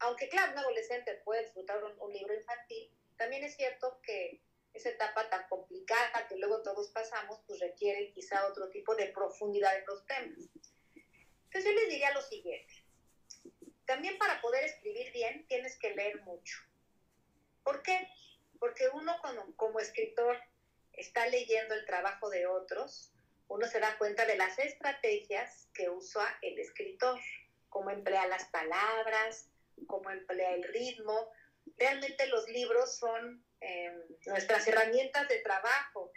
[0.00, 4.40] aunque claro, un adolescente puede disfrutar un, libro infantil, también es cierto que
[4.72, 9.76] esa etapa tan complicada que luego todos pasamos, pues requiere quizá otro tipo de profundidad
[9.78, 10.38] en los temas.
[11.44, 12.74] Entonces yo les diría lo siguiente.
[13.86, 16.58] También para poder escribir bien tienes que leer mucho.
[17.62, 18.08] ¿Por qué?
[18.58, 20.40] Porque uno como, como escritor
[20.92, 23.12] está leyendo el trabajo de otros,
[23.48, 27.20] uno se da cuenta de las estrategias que usa el escritor,
[27.68, 29.48] cómo emplea las palabras,
[29.86, 31.30] cómo emplea el ritmo.
[31.76, 36.12] Realmente los libros son em, nuestras herramientas de trabajo,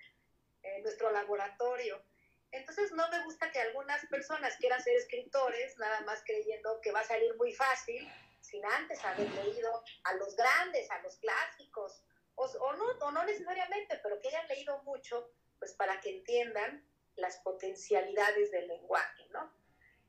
[0.63, 2.03] eh, nuestro laboratorio.
[2.51, 7.01] Entonces no me gusta que algunas personas quieran ser escritores nada más creyendo que va
[7.01, 8.09] a salir muy fácil
[8.41, 12.01] sin antes haber leído a los grandes, a los clásicos,
[12.35, 16.87] o, o, no, o no necesariamente, pero que hayan leído mucho, pues para que entiendan
[17.15, 19.51] las potencialidades del lenguaje, ¿no?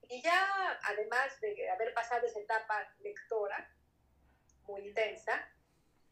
[0.08, 3.70] Y ya, además de haber pasado esa etapa lectora
[4.62, 5.46] muy intensa,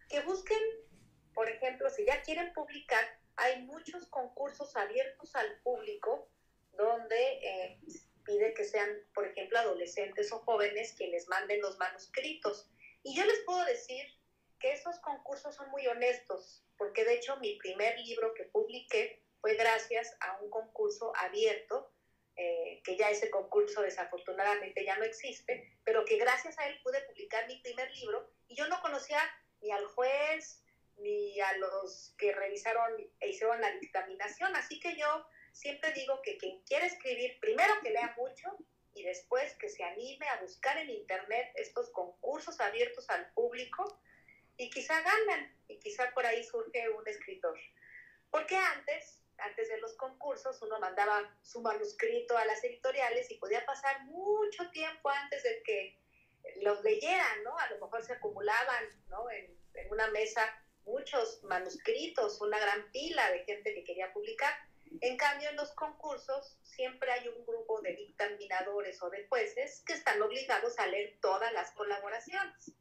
[0.09, 0.61] que busquen,
[1.35, 3.05] por ejemplo, si ya quieren publicar,
[3.37, 6.29] hay muchos concursos abiertos al público
[6.73, 7.79] donde eh,
[8.25, 12.69] pide que sean, por ejemplo, adolescentes o jóvenes quienes manden los manuscritos.
[13.03, 14.07] Y yo les puedo decir
[14.59, 19.55] que esos concursos son muy honestos, porque de hecho mi primer libro que publiqué fue
[19.55, 21.93] gracias a un concurso abierto
[22.37, 27.01] eh, que ya ese concurso desafortunadamente ya no existe, pero que gracias a él pude
[27.03, 29.19] publicar mi primer libro y yo no conocía
[29.63, 30.63] ni al juez
[30.99, 36.37] ni a los que revisaron e hicieron la dictaminación, así que yo siempre digo que
[36.37, 38.57] quien quiere escribir, primero que lea mucho
[38.95, 44.01] y después que se anime a buscar en internet estos concursos abiertos al público
[44.57, 47.59] y quizá ganan y quizá por ahí surge un escritor.
[48.31, 53.65] Porque antes antes de los concursos uno mandaba su manuscrito a las editoriales y podía
[53.67, 55.99] pasar mucho tiempo antes de que
[56.63, 57.57] los leyeran, ¿no?
[57.59, 59.31] A lo mejor se acumulaban, ¿no?
[59.31, 60.43] En, en una mesa
[60.85, 64.53] muchos manuscritos, una gran pila de gente que quería publicar.
[65.01, 69.95] En cambio, en los concursos siempre hay un grupo de dictaminadores o de jueces que
[69.95, 72.73] están obligados a leer todas las colaboraciones.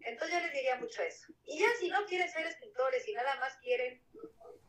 [0.00, 1.26] Entonces yo les diría mucho eso.
[1.44, 4.02] Y ya si no quieren ser escritores y nada más quieren,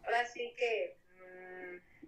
[0.04, 0.98] ahora sí que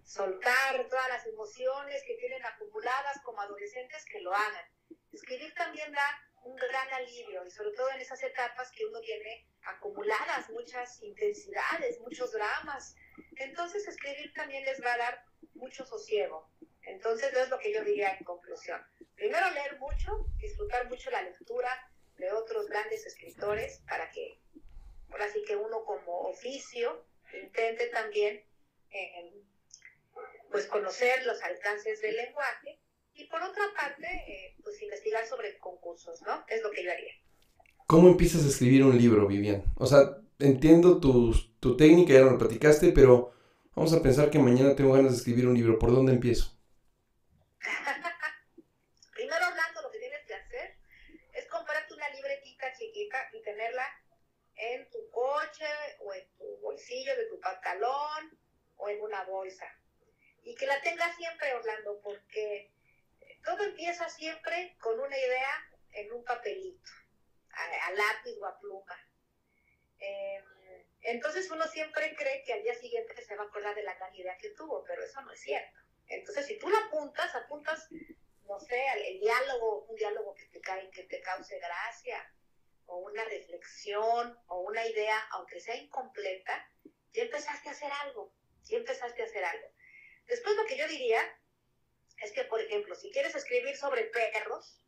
[0.06, 4.64] soltar todas las emociones que tienen acumuladas como adolescentes, que lo hagan.
[5.12, 6.06] Escribir también da
[6.44, 11.98] un gran alivio y sobre todo en esas etapas que uno tiene acumuladas muchas intensidades,
[12.00, 12.94] muchos dramas.
[13.34, 16.48] Entonces escribir también les va a dar mucho sosiego.
[16.82, 18.80] Entonces es lo que yo diría en conclusión.
[19.16, 21.68] Primero leer mucho, disfrutar mucho la lectura
[22.16, 24.40] de otros grandes escritores para que,
[25.10, 28.44] ahora sí que uno como oficio intente también
[28.90, 29.32] eh,
[30.50, 32.80] pues conocer los alcances del lenguaje
[33.14, 36.44] y por otra parte, eh, pues investigar sobre concursos, ¿no?
[36.48, 37.12] Es lo que yo haría.
[37.86, 39.64] ¿Cómo empiezas a escribir un libro, Vivian?
[39.76, 43.32] O sea, entiendo tu, tu técnica, ya lo platicaste, pero
[43.74, 45.78] vamos a pensar que mañana tengo ganas de escribir un libro.
[45.78, 46.52] ¿Por dónde empiezo?
[49.14, 50.76] Primero hablando, lo que tienes que hacer
[51.32, 53.86] es comprarte una libretita chiquita y tenerla
[54.56, 55.66] en tu coche
[56.00, 58.38] o en tu bolsillo de tu pantalón
[58.76, 59.66] o en una bolsa.
[60.46, 62.70] Y que la tenga siempre, Orlando, porque
[63.44, 66.88] todo empieza siempre con una idea en un papelito,
[67.50, 68.96] a, lápiz o a pluma.
[69.98, 70.44] Em,
[71.00, 74.14] entonces uno siempre cree que al día siguiente se va a acordar de la gran
[74.14, 75.80] idea que tuvo, pero eso no es cierto.
[76.06, 77.88] Entonces si tú la apuntas, apuntas,
[78.46, 80.60] no sé, el diálogo, un diálogo que te,
[80.92, 82.24] que te cause gracia,
[82.84, 86.70] o una reflexión, o una idea, aunque sea incompleta,
[87.10, 88.32] ya empezaste a hacer algo,
[88.62, 89.75] ya empezaste a hacer algo.
[90.28, 91.20] Después lo que yo diría
[92.22, 94.80] es que, por ejemplo, si quieres escribir sobre perros,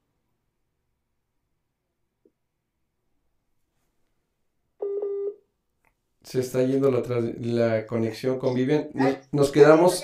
[6.28, 7.02] se está yendo la,
[7.40, 8.90] la conexión con Vivian.
[9.32, 10.02] Nos, quedamos,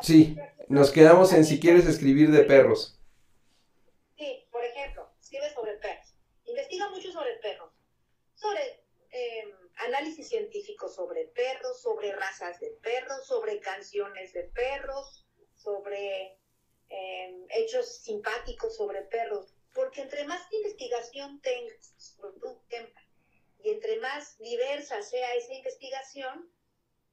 [0.00, 0.36] sí,
[0.68, 3.00] nos quedamos en si quieres escribir de perros.
[4.16, 6.14] Sí, por ejemplo, escribe sobre perros.
[6.44, 7.72] Investiga mucho sobre perros.
[8.36, 16.36] Sobre em, análisis científico sobre perros, sobre razas de perros, sobre canciones de perros, sobre
[16.88, 19.54] em, hechos simpáticos sobre perros.
[19.72, 23.00] Porque entre más investigación tengas sobre un tema
[23.62, 26.50] y entre más diversa sea esa investigación,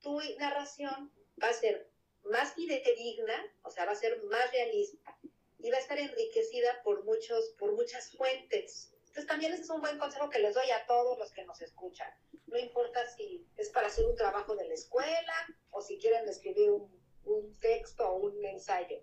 [0.01, 1.89] tu narración va a ser
[2.23, 5.17] más fidedigna, o sea, va a ser más realista
[5.59, 8.91] y va a estar enriquecida por, muchos, por muchas fuentes.
[9.17, 11.59] Entonces también ese es un buen consejo que les doy a todos los que nos
[11.59, 12.07] escuchan.
[12.45, 15.33] No importa si es para hacer un trabajo de la escuela
[15.71, 19.01] o si quieren escribir un, un texto o un ensayo.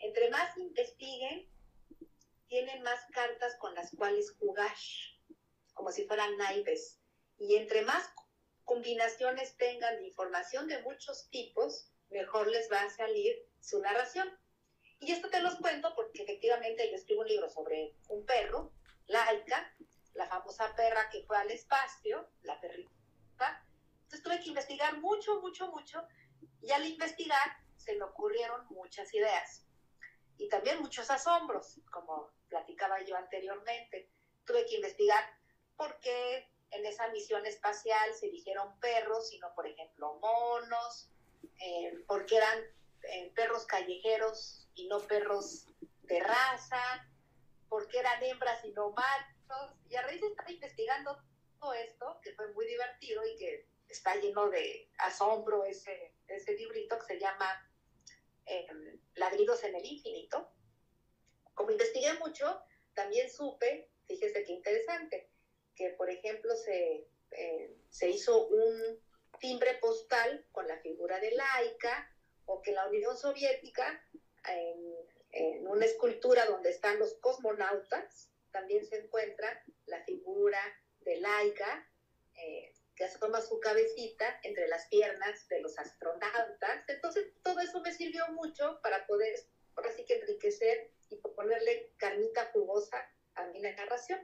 [0.00, 1.48] Entre más investiguen,
[2.46, 4.76] tienen más cartas con las cuales jugar
[5.72, 7.00] como si fueran naipes.
[7.38, 8.06] Y entre más
[8.64, 14.28] combinaciones tengan de información de muchos tipos, mejor les va a salir su narración.
[15.00, 18.74] Y esto te los cuento porque efectivamente yo escribo un libro sobre un perro,
[19.06, 19.74] Laika,
[20.14, 22.92] la famosa perra que fue al espacio, la perrita.
[24.04, 26.06] Entonces tuve que investigar mucho, mucho, mucho,
[26.62, 29.66] y al investigar se me ocurrieron muchas ideas
[30.38, 34.10] y también muchos asombros, como platicaba yo anteriormente.
[34.44, 35.24] Tuve que investigar
[35.76, 41.10] por qué en esa misión espacial se eligieron perros, sino por ejemplo monos,
[41.60, 42.58] eh, porque eran
[43.04, 45.66] eh, perros callejeros y no perros
[46.02, 47.08] de raza,
[47.74, 49.76] porque eran hembras y no machos.
[49.90, 51.20] Y a raíz de estar investigando
[51.58, 56.96] todo esto, que fue muy divertido y que está lleno de asombro ese, ese librito
[57.00, 57.68] que se llama
[58.46, 58.64] eh,
[59.16, 60.52] Ladridos en el Infinito,
[61.52, 62.62] como investigué mucho,
[62.94, 65.28] también supe, fíjese qué interesante,
[65.74, 69.00] que, por ejemplo, se, eh, se hizo un
[69.40, 72.08] timbre postal con la figura de Laika,
[72.46, 74.00] o que la Unión Soviética,
[75.34, 80.60] en, una escultura donde están los cosmonautas, también se encuentra la figura
[81.00, 81.88] de Laika,
[82.36, 86.84] eh, que asoma su cabecita entre las piernas de los astronautas.
[86.88, 89.34] Entonces, todo eso me sirvió mucho para poder,
[89.74, 93.04] ahora sí que enriquecer y ponerle carnita jugosa
[93.34, 94.20] a mi narración.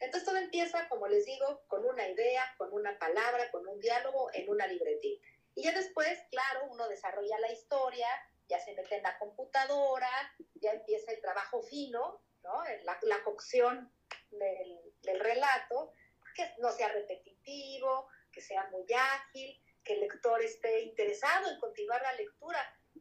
[0.00, 4.28] Entonces todo empieza, como les digo, con una idea, con una palabra, con un diálogo
[4.34, 5.26] en una libretita.
[5.54, 8.08] Y ya después, claro, uno desarrolla la historia,
[8.48, 10.10] ya se mete en la computadora,
[10.54, 12.62] ya empieza el trabajo fino, ¿no?
[12.84, 13.92] la, la cocción
[14.30, 15.92] del, del relato,
[16.34, 22.02] que no sea repetitivo, que sea muy ágil, que el lector esté interesado en continuar
[22.02, 22.58] la lectura,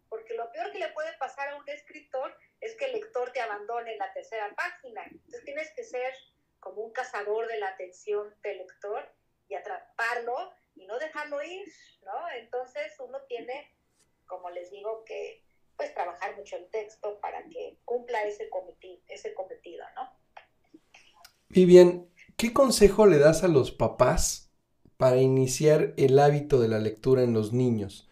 [0.09, 3.41] porque lo peor que le puede pasar a un escritor es que el lector te
[3.41, 5.03] abandone en la tercera página.
[5.05, 6.13] Entonces tienes que ser
[6.59, 9.11] como un cazador de la atención del lector
[9.47, 11.67] y atraparlo y no dejarlo ir,
[12.03, 12.29] ¿no?
[12.35, 13.75] Entonces uno tiene,
[14.27, 15.43] como les digo, que
[15.75, 20.09] pues trabajar mucho el texto para que cumpla ese cometido, ese cometido, ¿no?
[21.49, 22.07] Vivian,
[22.37, 24.51] ¿qué consejo le das a los papás
[24.97, 28.09] para iniciar el hábito de la lectura en los niños?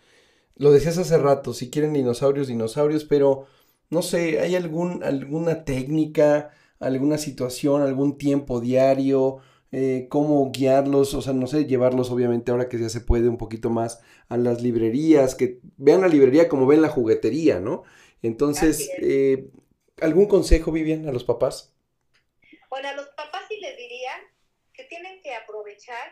[0.55, 3.47] Lo decías hace rato, si quieren dinosaurios, dinosaurios, pero
[3.89, 6.53] no sé, ¿hay algún, alguna técnica?
[6.82, 9.38] alguna situación, algún tiempo diario,
[9.72, 13.38] eh, cómo guiarlos, o sea, no sé, llevarlos obviamente ahora que ya se puede un
[13.38, 17.84] poquito más a las librerías, que vean la librería como ven la juguetería, ¿no?
[18.22, 19.50] Entonces, eh,
[20.02, 21.74] ¿algún consejo, Vivian, a los papás?
[22.70, 24.12] Bueno, a los papás sí les diría
[24.74, 26.12] que tienen que aprovechar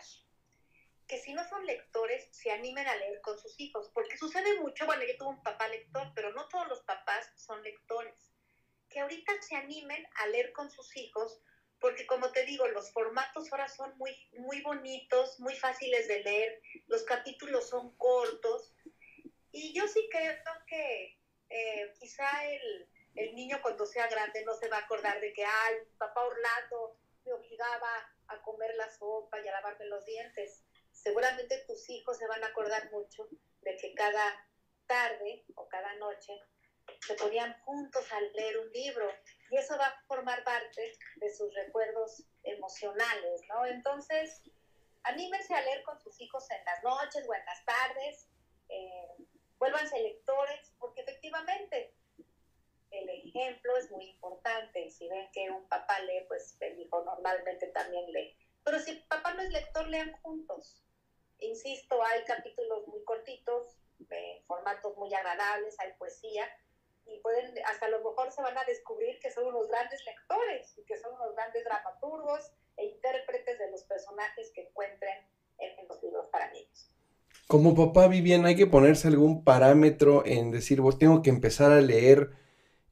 [1.07, 4.85] que si no son lectores, se animen a leer con sus hijos, porque sucede mucho,
[4.85, 8.13] bueno, yo tuve un papá lector, pero no todos los papás son lectores
[8.89, 11.41] que ahorita se animen a leer con sus hijos,
[11.79, 16.61] porque como te digo, los formatos ahora son muy, muy bonitos, muy fáciles de leer,
[16.87, 18.73] los capítulos son cortos,
[19.51, 20.35] y yo sí creo
[20.67, 21.17] que
[21.49, 25.43] eh, quizá el, el, niño cuando sea grande no se va a acordar de que,
[25.43, 30.63] ay, papá Orlando me obligaba a comer la sopa y a lavarme los dientes.
[30.91, 33.27] Seguramente tus hijos se van a acordar mucho
[33.61, 34.47] de que cada
[34.85, 36.33] tarde o cada noche
[37.05, 39.11] se ponían juntos a leer un libro
[39.49, 43.65] y eso va a formar parte de sus recuerdos emocionales, ¿no?
[43.65, 44.41] Entonces,
[45.03, 48.27] anímense a leer con sus hijos en las noches o en las tardes,
[48.69, 49.25] eh,
[49.57, 51.93] vuélvanse lectores, porque efectivamente
[52.91, 54.89] el ejemplo es muy importante.
[54.89, 58.35] Si ven que un papá lee, pues el hijo normalmente también lee.
[58.63, 60.83] Pero si papá no es lector, lean juntos.
[61.39, 63.77] Insisto, hay capítulos muy cortitos,
[64.47, 66.49] formatos muy agradables, hay poesía,
[67.11, 70.73] y pueden, hasta a lo mejor se van a descubrir que son unos grandes lectores
[70.77, 75.25] y que son unos grandes dramaturgos e intérpretes de los personajes que encuentren
[75.57, 76.91] en, los libros para niños.
[77.47, 81.81] Como papá, Vivian, hay que ponerse algún parámetro en decir, vos tengo que empezar a
[81.81, 82.31] leer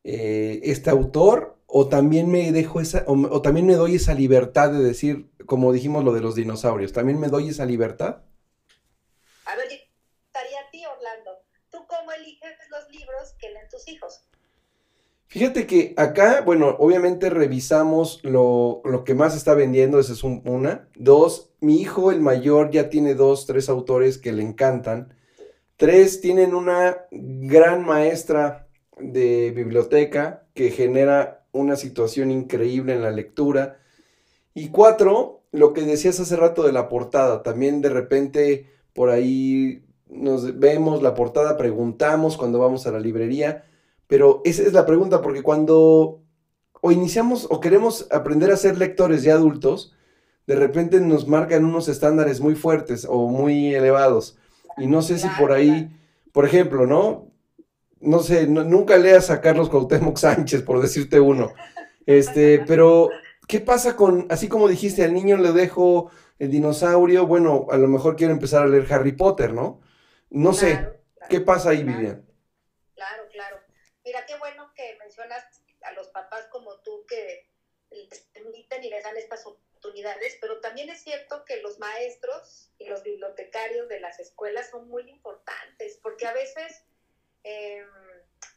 [0.03, 4.79] eh, este autor o también me dejo esa, o, también me doy esa libertad de
[4.79, 8.23] decir, como dijimos lo de los dinosaurios, también me doy esa libertad.
[9.45, 11.43] A ver, estaría a ti, Orlando.
[11.69, 12.57] ¿Tú cómo eliges
[12.89, 14.23] libros que leen tus hijos?
[15.29, 20.87] Fíjate que acá, bueno, obviamente revisamos lo, que más está vendiendo, esa es una.
[20.95, 25.13] Dos, mi hijo, el mayor, ya tiene dos, tres autores que le encantan.
[25.75, 28.67] Tres, tienen una gran maestra
[28.99, 33.79] de biblioteca que genera una situación increíble en la lectura.
[34.53, 39.83] Y cuatro, lo que decías hace rato de la portada, también de repente por ahí
[40.09, 43.65] nos vemos la portada, preguntamos cuando vamos a la librería,
[44.07, 46.21] pero esa es la pregunta, porque cuando
[46.81, 49.93] o iniciamos o queremos aprender a ser lectores ya adultos,
[50.45, 54.37] de repente nos marcan unos estándares muy fuertes o muy elevados.
[54.77, 55.89] Y no sé si por ahí,
[56.31, 57.31] por ejemplo, ¿no?
[57.99, 61.51] No sé, nunca leas a Carlos Cuauhtémoc Sánchez, por decirte uno.
[62.05, 63.09] Este, pero,
[63.47, 67.87] ¿qué pasa con, así como dijiste, al niño le dejo el dinosaurio, bueno, a lo
[67.87, 69.79] mejor quiero empezar a leer Harry Potter, ¿no?
[70.29, 72.25] No sé, ¿qué pasa ahí, Vivian?
[72.95, 73.59] Claro, claro.
[74.03, 75.43] Mira, qué bueno que mencionas
[75.83, 77.49] a los papás como tú que
[77.91, 82.87] les permiten y les dan estas oportunidades, pero también es cierto que los maestros y
[82.87, 86.83] los bibliotecarios de las escuelas son muy importantes, porque a veces
[87.43, 87.87] em,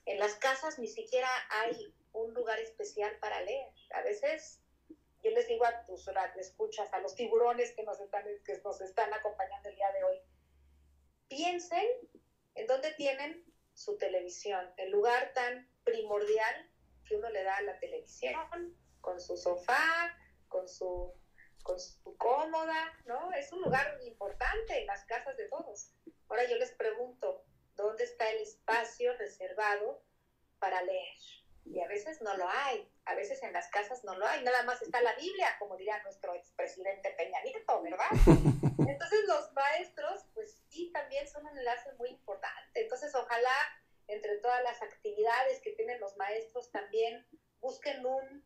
[0.06, 3.68] en las casas ni siquiera hay un lugar especial para leer.
[3.94, 4.60] A veces
[5.22, 9.12] yo les digo a tus escuchas, a los tiburones que nos están, que nos están
[9.12, 10.20] acompañando el día de hoy,
[11.30, 11.86] piensen
[12.56, 16.70] en dónde tienen su televisión, el lugar tan primordial
[17.06, 20.14] que uno le da a la televisión, con su sofá,
[20.48, 21.14] con su,
[21.62, 23.32] con su cómoda, ¿no?
[23.32, 25.94] Es un lugar importante en las casas de todos.
[26.28, 27.44] Ahora yo les pregunto,
[27.76, 30.02] ¿dónde está el espacio reservado
[30.58, 31.16] para leer?
[31.64, 34.64] Y a veces no lo hay, a veces en las casas no lo hay, nada
[34.64, 38.10] más está la Biblia, como diría nuestro expresidente Peña Nieto, ¿verdad?
[38.88, 42.80] Entonces los maestros, pues sí, también son un enlace muy importante.
[42.80, 43.54] Entonces ojalá
[44.06, 47.26] entre todas las actividades que tienen los maestros también
[47.60, 48.44] busquen un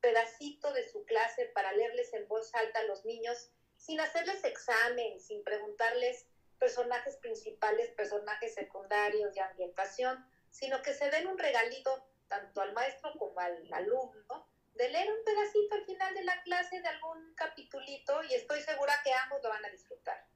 [0.00, 5.20] pedacito de su clase para leerles en voz alta a los niños sin hacerles examen,
[5.20, 6.26] sin preguntarles
[6.58, 13.12] personajes principales, personajes secundarios de ambientación, sino que se den un regalito tanto al maestro
[13.18, 18.22] como al alumno, de leer un pedacito al final de la clase de algún capitulito
[18.24, 20.29] y estoy segura que ambos lo van a disfrutar.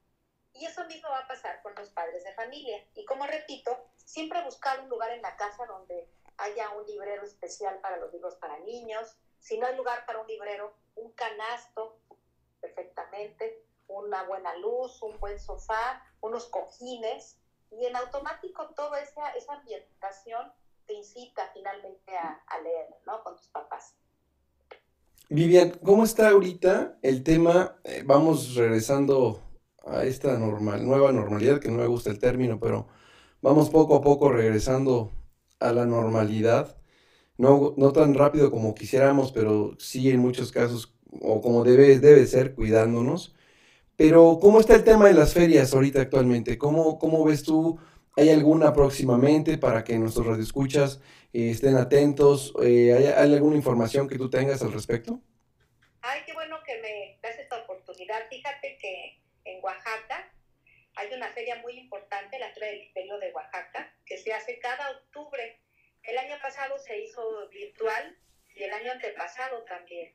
[0.54, 2.78] Y eso mismo va a pasar con los padres de familia.
[2.94, 7.80] Y como repito, siempre buscar un lugar en la casa donde haya un librero especial
[7.80, 9.16] para los libros para niños.
[9.40, 11.98] Si no hay lugar para un librero, un canasto
[12.60, 17.36] perfectamente, una buena luz, un buen sofá, unos cojines.
[17.72, 20.52] Y en automático toda esa, esa ambientación
[20.86, 23.24] te incita finalmente a, leer, ¿no?
[23.24, 23.96] Con tus papás.
[25.28, 27.80] Vivian, ¿cómo está ahorita el tema?
[27.82, 29.40] Eh, vamos regresando
[29.86, 32.88] a esta normal, nueva normalidad, que no me gusta el término, pero
[33.42, 35.12] vamos poco a poco regresando
[35.60, 36.76] a la normalidad.
[37.36, 42.26] No, no tan rápido como quisiéramos, pero sí en muchos casos, o como debe, debe
[42.26, 43.34] ser, cuidándonos.
[43.96, 46.58] Pero, ¿cómo está el tema de las ferias ahorita actualmente?
[46.58, 47.78] ¿Cómo, cómo ves tú
[48.16, 51.00] ¿Hay alguna próximamente para que nuestros radioescuchas
[51.32, 52.54] eh, estén atentos?
[52.62, 55.20] Eh, ¿hay, alguna información que tú tengas al respecto?
[56.00, 58.20] Ay, qué bueno que me das esta oportunidad.
[58.30, 59.20] Fíjate que
[59.64, 60.30] Oaxaca
[60.96, 64.90] hay una feria muy importante, la Feria del Imperio de Oaxaca, que se hace cada
[64.90, 65.60] octubre.
[66.02, 68.16] El año pasado se hizo virtual
[68.54, 70.14] y el año antepasado también.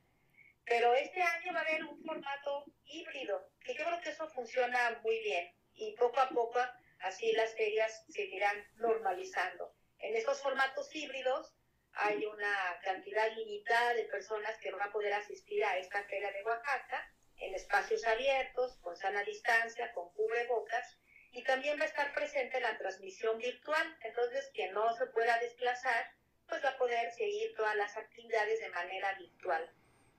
[0.66, 5.00] Pero este año va a haber un formato híbrido, que yo creo que eso funciona
[5.04, 5.52] muy bien.
[5.74, 6.60] Y poco a poco
[7.00, 9.74] Así las ferias seguirán normalizando.
[10.00, 11.56] En estos formatos híbridos
[11.94, 16.44] hay una cantidad limitada de personas que van a poder asistir a esta feria de
[16.44, 20.98] Oaxaca en espacios abiertos, con sana distancia, con cubrebocas,
[21.32, 23.98] y también va a estar presente la transmisión virtual.
[24.02, 26.12] Entonces, quien no se pueda desplazar,
[26.48, 29.72] pues va a poder seguir todas las actividades de manera virtual.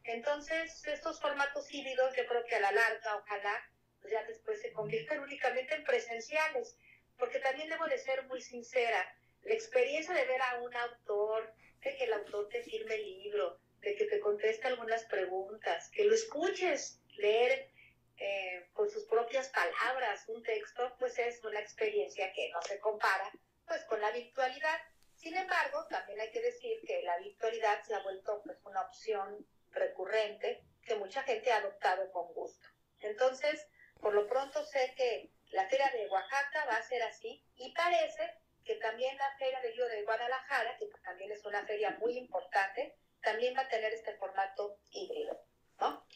[0.04, 4.72] Entonces, estos formatos híbridos yo creo que a la larga, ojalá, pues ya después se
[4.72, 6.76] conviertan únicamente en presenciales,
[7.18, 11.52] porque también debo de ser muy sincera, la experiencia de ver a un autor,
[11.82, 16.04] de que el autor te firme el libro, de que te conteste algunas preguntas, que
[16.04, 17.70] lo escuches leer
[18.18, 23.30] eh, con sus propias palabras un texto, pues es una experiencia que no se compara
[23.66, 24.78] pues con la virtualidad.
[25.14, 29.46] Sin embargo, también hay que decir que la virtualidad se ha vuelto pues, una opción
[29.70, 32.66] recurrente que mucha gente ha adoptado con gusto.
[33.00, 33.66] Entonces,
[34.00, 38.34] por lo pronto sé que la Feria de Oaxaca va a ser así y parece
[38.64, 42.96] que también la Feria de Río de Guadalajara, que también es una feria muy importante,
[43.22, 45.44] también va a tener este formato híbrido,
[45.78, 46.06] ¿no?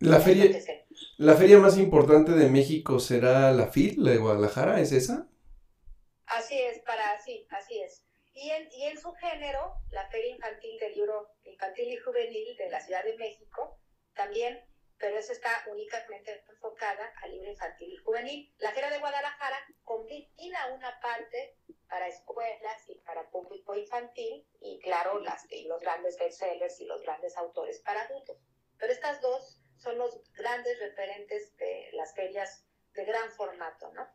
[0.00, 0.56] La feria,
[1.16, 5.28] la feria más importante de México será la FIL, la de Guadalajara, ¿es esa?
[6.26, 8.04] Así es, para sí, así es.
[8.32, 12.70] Y en, y en su género, la Feria Infantil del Libro Infantil y Juvenil de
[12.70, 13.76] la Ciudad de México,
[14.14, 14.64] también,
[14.98, 18.54] pero esa está únicamente enfocada al libro infantil y juvenil.
[18.58, 21.56] La Feria de Guadalajara combina una parte
[21.88, 27.02] para escuelas y para público infantil y claro, las, y los grandes bestsellers y los
[27.02, 28.36] grandes autores para adultos.
[28.78, 32.64] Pero estas dos son los grandes referentes de las ferias
[32.94, 34.06] de gran formato, ¿no?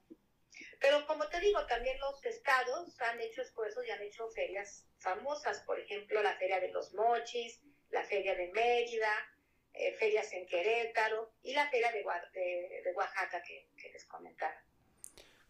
[0.80, 5.62] Pero como te digo, también los estados han hecho esfuerzos y han hecho ferias famosas,
[5.62, 9.12] por ejemplo, la Feria de los Mochis, la Feria de Mérida,
[9.74, 12.04] eh, ferias en Querétaro y la Feria de,
[12.96, 14.54] Oaxaca que, les comentaba.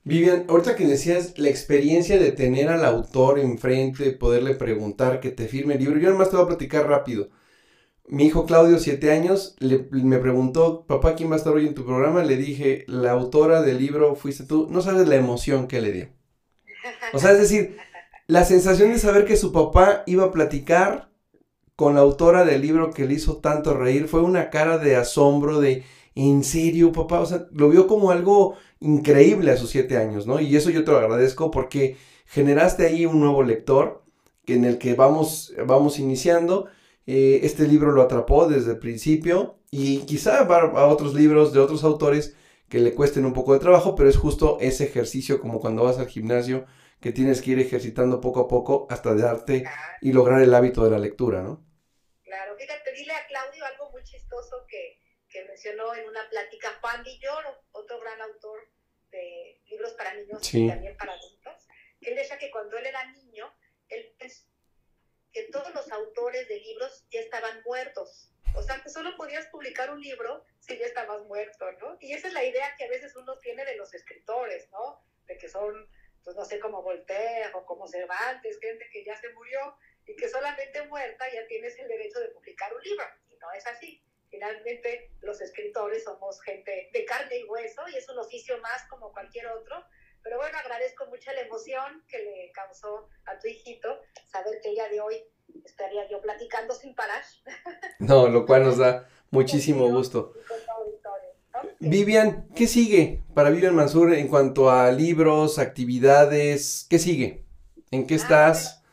[0.03, 5.47] Vivian, ahorita que decías la experiencia de tener al autor enfrente, poderle preguntar que te
[5.47, 7.30] firme el libro, yo además te voy a platicar rápido.
[8.08, 9.56] Mi hijo Claudio, siete años,
[9.91, 12.24] me preguntó, papá, ¿quién va a estar hoy en tu programa?
[12.24, 14.68] Le dije, la autora del libro fuiste tú.
[14.70, 16.10] No sabes la emoción que le dio.
[17.14, 17.78] O sea, es decir,
[18.28, 21.10] la sensación de saber que su papá iba a platicar
[21.76, 25.60] con la autora del libro que le hizo tanto reír fue una cara de asombro,
[25.60, 25.84] de,
[26.14, 27.22] ¿en serio, papá?
[27.22, 30.39] O sea, lo vio como algo increíble a sus siete años, ¿no?
[30.41, 31.95] Y eso yo te lo agradezco porque
[32.26, 34.04] generaste ahí un nuevo lector
[34.45, 36.68] en el que vamos, vamos iniciando
[37.06, 41.60] eh, este libro lo atrapó desde el principio y quizá va a otros libros de
[41.60, 42.36] otros autores
[42.70, 45.99] que le cuesten un poco de trabajo, pero es justo ese ejercicio como cuando vas
[45.99, 46.66] al gimnasio
[47.01, 49.66] que tienes que ir ejercitando poco a poco hasta darte
[50.01, 51.66] y lograr el hábito de la lectura, ¿no?
[52.24, 57.04] Claro, fíjate, dile a Claudio algo muy chistoso que, que mencionó en una plática Juan
[57.04, 58.60] Villoro, otro gran autor
[59.12, 61.68] de libros para niños y también para adultos.
[61.99, 63.54] Él decía que cuando él era niño,
[63.89, 64.53] él pensó
[65.34, 68.29] que todos los autores de libros ya estaban muertos.
[68.55, 71.97] O sea, que solo podías publicar un libro si ya estabas muerto, ¿no?
[71.99, 75.03] Y esa es la idea que a veces uno tiene de los escritores, ¿no?
[75.25, 75.89] De que son,
[76.23, 79.75] pues no sé, como Voltaire o como Cervantes, gente que ya se murió
[80.05, 83.05] y que solamente muerta ya tienes el derecho de publicar un libro.
[83.31, 84.03] Y no es así.
[84.29, 89.11] Finalmente, los escritores somos gente de carne y hueso y es un oficio más como
[89.11, 89.84] cualquier otro
[90.24, 94.88] pero bueno, agradezco mucho la emoción que le causó a tu hijito saber que ella
[94.89, 95.24] de hoy
[95.65, 97.24] estaría yo platicando sin parar.
[97.99, 100.34] No, lo cual nos da muchísimo gusto.
[101.80, 106.88] Vivian, ¿qué sigue para Vivian Mansur en cuanto a libros, actividades?
[106.89, 107.45] ¿Qué sigue?
[107.91, 108.84] ¿En qué ah, estás?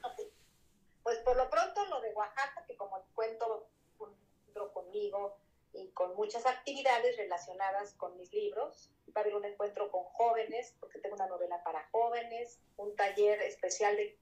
[1.03, 3.69] pues por lo pronto lo de Oaxaca, que como cuento
[3.99, 4.11] un
[4.47, 5.39] libro conmigo
[5.73, 10.77] y con muchas actividades relacionadas con mis libros, va a haber un encuentro con jóvenes,
[11.01, 14.19] tengo una novela para jóvenes, un taller especial de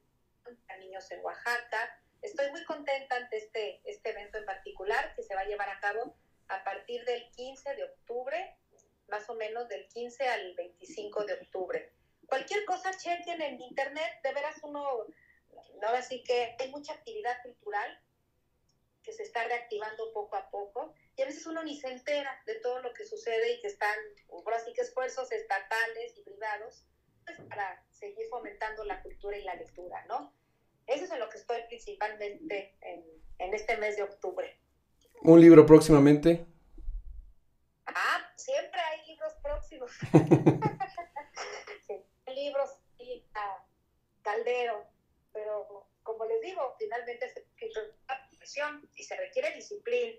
[0.78, 2.00] niños en Oaxaca.
[2.22, 5.80] Estoy muy contenta ante este, este evento en particular que se va a llevar a
[5.80, 6.16] cabo
[6.48, 8.56] a partir del 15 de octubre,
[9.08, 11.92] más o menos del 15 al 25 de octubre.
[12.26, 15.06] Cualquier cosa chequen en internet, de veras uno,
[15.82, 18.00] ahora sí que hay mucha actividad cultural
[19.08, 22.56] que se está reactivando poco a poco y a veces uno ni se entera de
[22.56, 23.96] todo lo que sucede y que están,
[24.28, 26.84] por así que esfuerzos estatales y privados
[27.24, 30.34] pues, para seguir fomentando la cultura y la lectura, ¿no?
[30.86, 33.02] Eso es en lo que estoy principalmente en,
[33.38, 34.58] en este mes de octubre.
[35.22, 36.44] ¿Un libro próximamente?
[37.86, 39.90] Ah, siempre hay libros próximos.
[41.86, 43.24] sí, libros y
[44.20, 44.86] caldero,
[45.32, 47.38] pero como les digo, finalmente es
[48.94, 50.18] y se requiere disciplina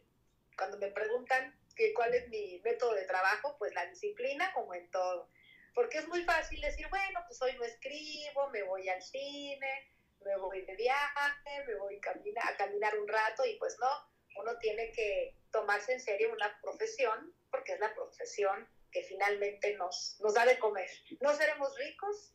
[0.56, 4.92] cuando me preguntan que cuál es mi método de trabajo, pues la disciplina como en
[4.92, 5.30] todo.
[5.74, 9.94] Porque es muy fácil decir, bueno, pues hoy no escribo, me voy al cine,
[10.26, 13.90] me voy de viaje, me voy a caminar, a caminar un rato y pues no,
[14.36, 20.18] uno tiene que tomarse en serio una profesión porque es la profesión que finalmente nos,
[20.20, 20.90] nos da de comer.
[21.22, 22.34] No seremos ricos,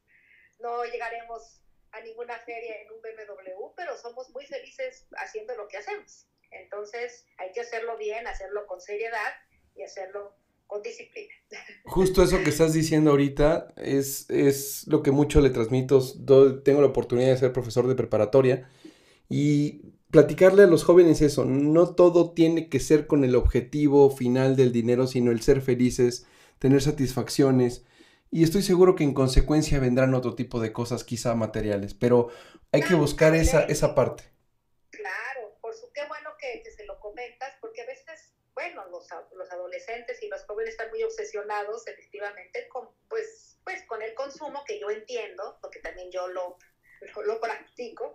[0.60, 1.60] no llegaremos
[1.94, 6.26] a ninguna feria en un BMW, pero somos muy felices haciendo lo que hacemos.
[6.50, 9.32] Entonces hay que hacerlo bien, hacerlo con seriedad
[9.74, 10.34] y hacerlo
[10.66, 11.32] con disciplina.
[11.84, 16.02] Justo eso que estás diciendo ahorita es, es lo que mucho le transmito.
[16.62, 18.68] Tengo la oportunidad de ser profesor de preparatoria
[19.28, 21.44] y platicarle a los jóvenes eso.
[21.44, 26.26] No todo tiene que ser con el objetivo final del dinero, sino el ser felices,
[26.58, 27.84] tener satisfacciones.
[28.30, 32.30] Y estoy seguro que en consecuencia vendrán otro tipo de cosas, quizá materiales, pero
[32.72, 34.24] hay que buscar esa, esa parte.
[34.90, 39.08] Claro, por su, qué bueno que, que se lo comentas, porque a veces bueno, los,
[39.32, 44.64] los adolescentes y los jóvenes están muy obsesionados efectivamente con, pues, pues, con el consumo,
[44.64, 46.56] que yo entiendo, porque también yo lo,
[47.24, 48.14] lo, practico.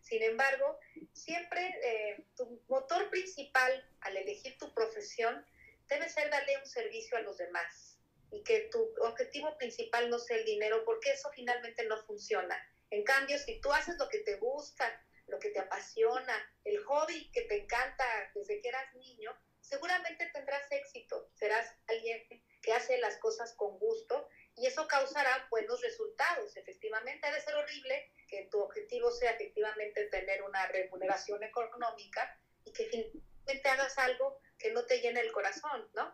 [0.00, 0.78] Sin embargo,
[1.12, 5.44] siempre eh, tu motor principal al elegir tu profesión
[5.88, 7.99] debe ser darle un servicio a los demás
[8.30, 12.56] y que tu objetivo principal no sea el dinero, porque eso finalmente no funciona.
[12.90, 17.30] En cambio, si tú haces lo que te gusta, lo que te apasiona, el hobby
[17.32, 18.04] que te encanta
[18.34, 22.26] desde que eras niño, seguramente tendrás éxito, serás alguien
[22.60, 26.56] que hace las cosas con gusto y eso causará buenos resultados.
[26.56, 32.86] Efectivamente, debe ser horrible que tu objetivo sea efectivamente tener una remuneración económica y que
[32.86, 36.12] finalmente hagas algo que no te llene el corazón, ¿no?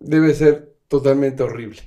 [0.00, 1.80] Debe ser totalmente horrible.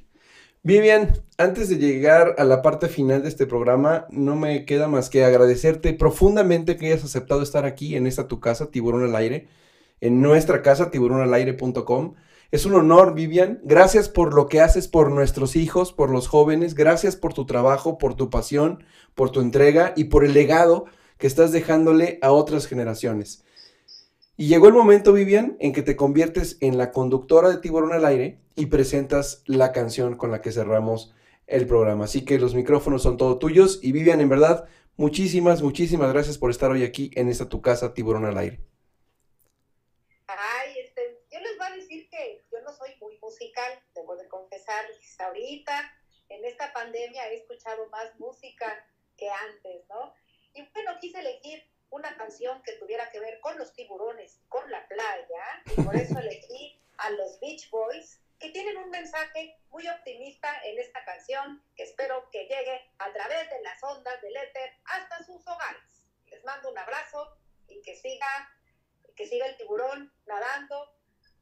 [0.63, 5.09] Vivian, antes de llegar a la parte final de este programa, no me queda más
[5.09, 9.47] que agradecerte profundamente que hayas aceptado estar aquí en esta tu casa, Tiburón al Aire
[10.01, 12.15] en nuestra casa, tiburonalaire.com.
[12.51, 13.59] Es un honor, Vivian.
[13.63, 16.75] Gracias por lo que haces por nuestros hijos, por los jóvenes.
[16.75, 18.83] Gracias por tu trabajo, por tu pasión,
[19.15, 20.85] por tu entrega y por el legado
[21.17, 23.43] que estás dejándole a otras generaciones.
[24.37, 28.05] Y llegó el momento, Vivian, en que te conviertes en la conductora de Tiburón al
[28.05, 31.13] Aire y presentas la canción con la que cerramos
[31.47, 32.05] el programa.
[32.05, 33.79] Así que los micrófonos son todos tuyos.
[33.81, 34.67] Y Vivian, en verdad,
[34.97, 38.59] muchísimas, muchísimas gracias por estar hoy aquí en esta tu casa, Tiburón al Aire.
[43.25, 44.85] musical, debo de confesar,
[45.19, 45.93] ahorita
[46.29, 50.13] en esta pandemia he escuchado más música que antes, ¿no?
[50.53, 54.87] Y bueno, quise elegir una canción que tuviera que ver con los tiburones, con la
[54.87, 55.43] playa,
[55.75, 60.79] y por eso elegí a los Beach Boys, que tienen un mensaje muy optimista en
[60.79, 65.47] esta canción, que espero que llegue a través de las ondas del éter hasta sus
[65.47, 66.05] hogares.
[66.27, 68.27] Les mando un abrazo y que siga,
[69.15, 70.95] que siga el tiburón nadando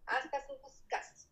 [0.06, 1.30] hasta sus casas.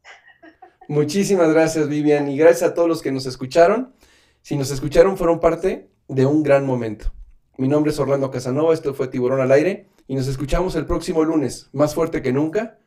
[0.88, 3.96] Muchísimas gracias, Vivian, y gracias a todos los que nos escucharon.
[4.42, 7.14] Si nos escucharon, fueron parte de un gran momento.
[7.62, 11.24] Mi nombre es Orlando Casanova, esto fue Tiburón al Aire, y nos escuchamos el próximo
[11.24, 12.80] lunes, más fuerte que nunca,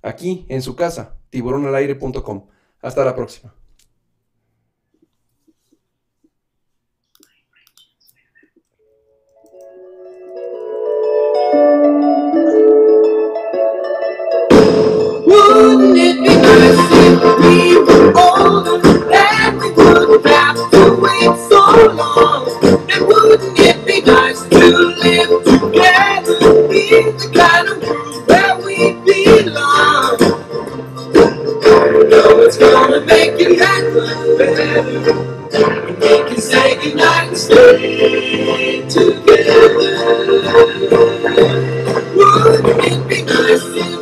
[0.00, 2.46] aquí en su casa, tiburonalaire.com.
[2.80, 3.54] Hasta la próxima.
[27.36, 30.18] Of world where we belong?
[32.10, 34.82] Know it's gonna make it happen better.
[36.00, 39.74] We can say goodnight and stay together.
[42.16, 44.01] Wouldn't it be nice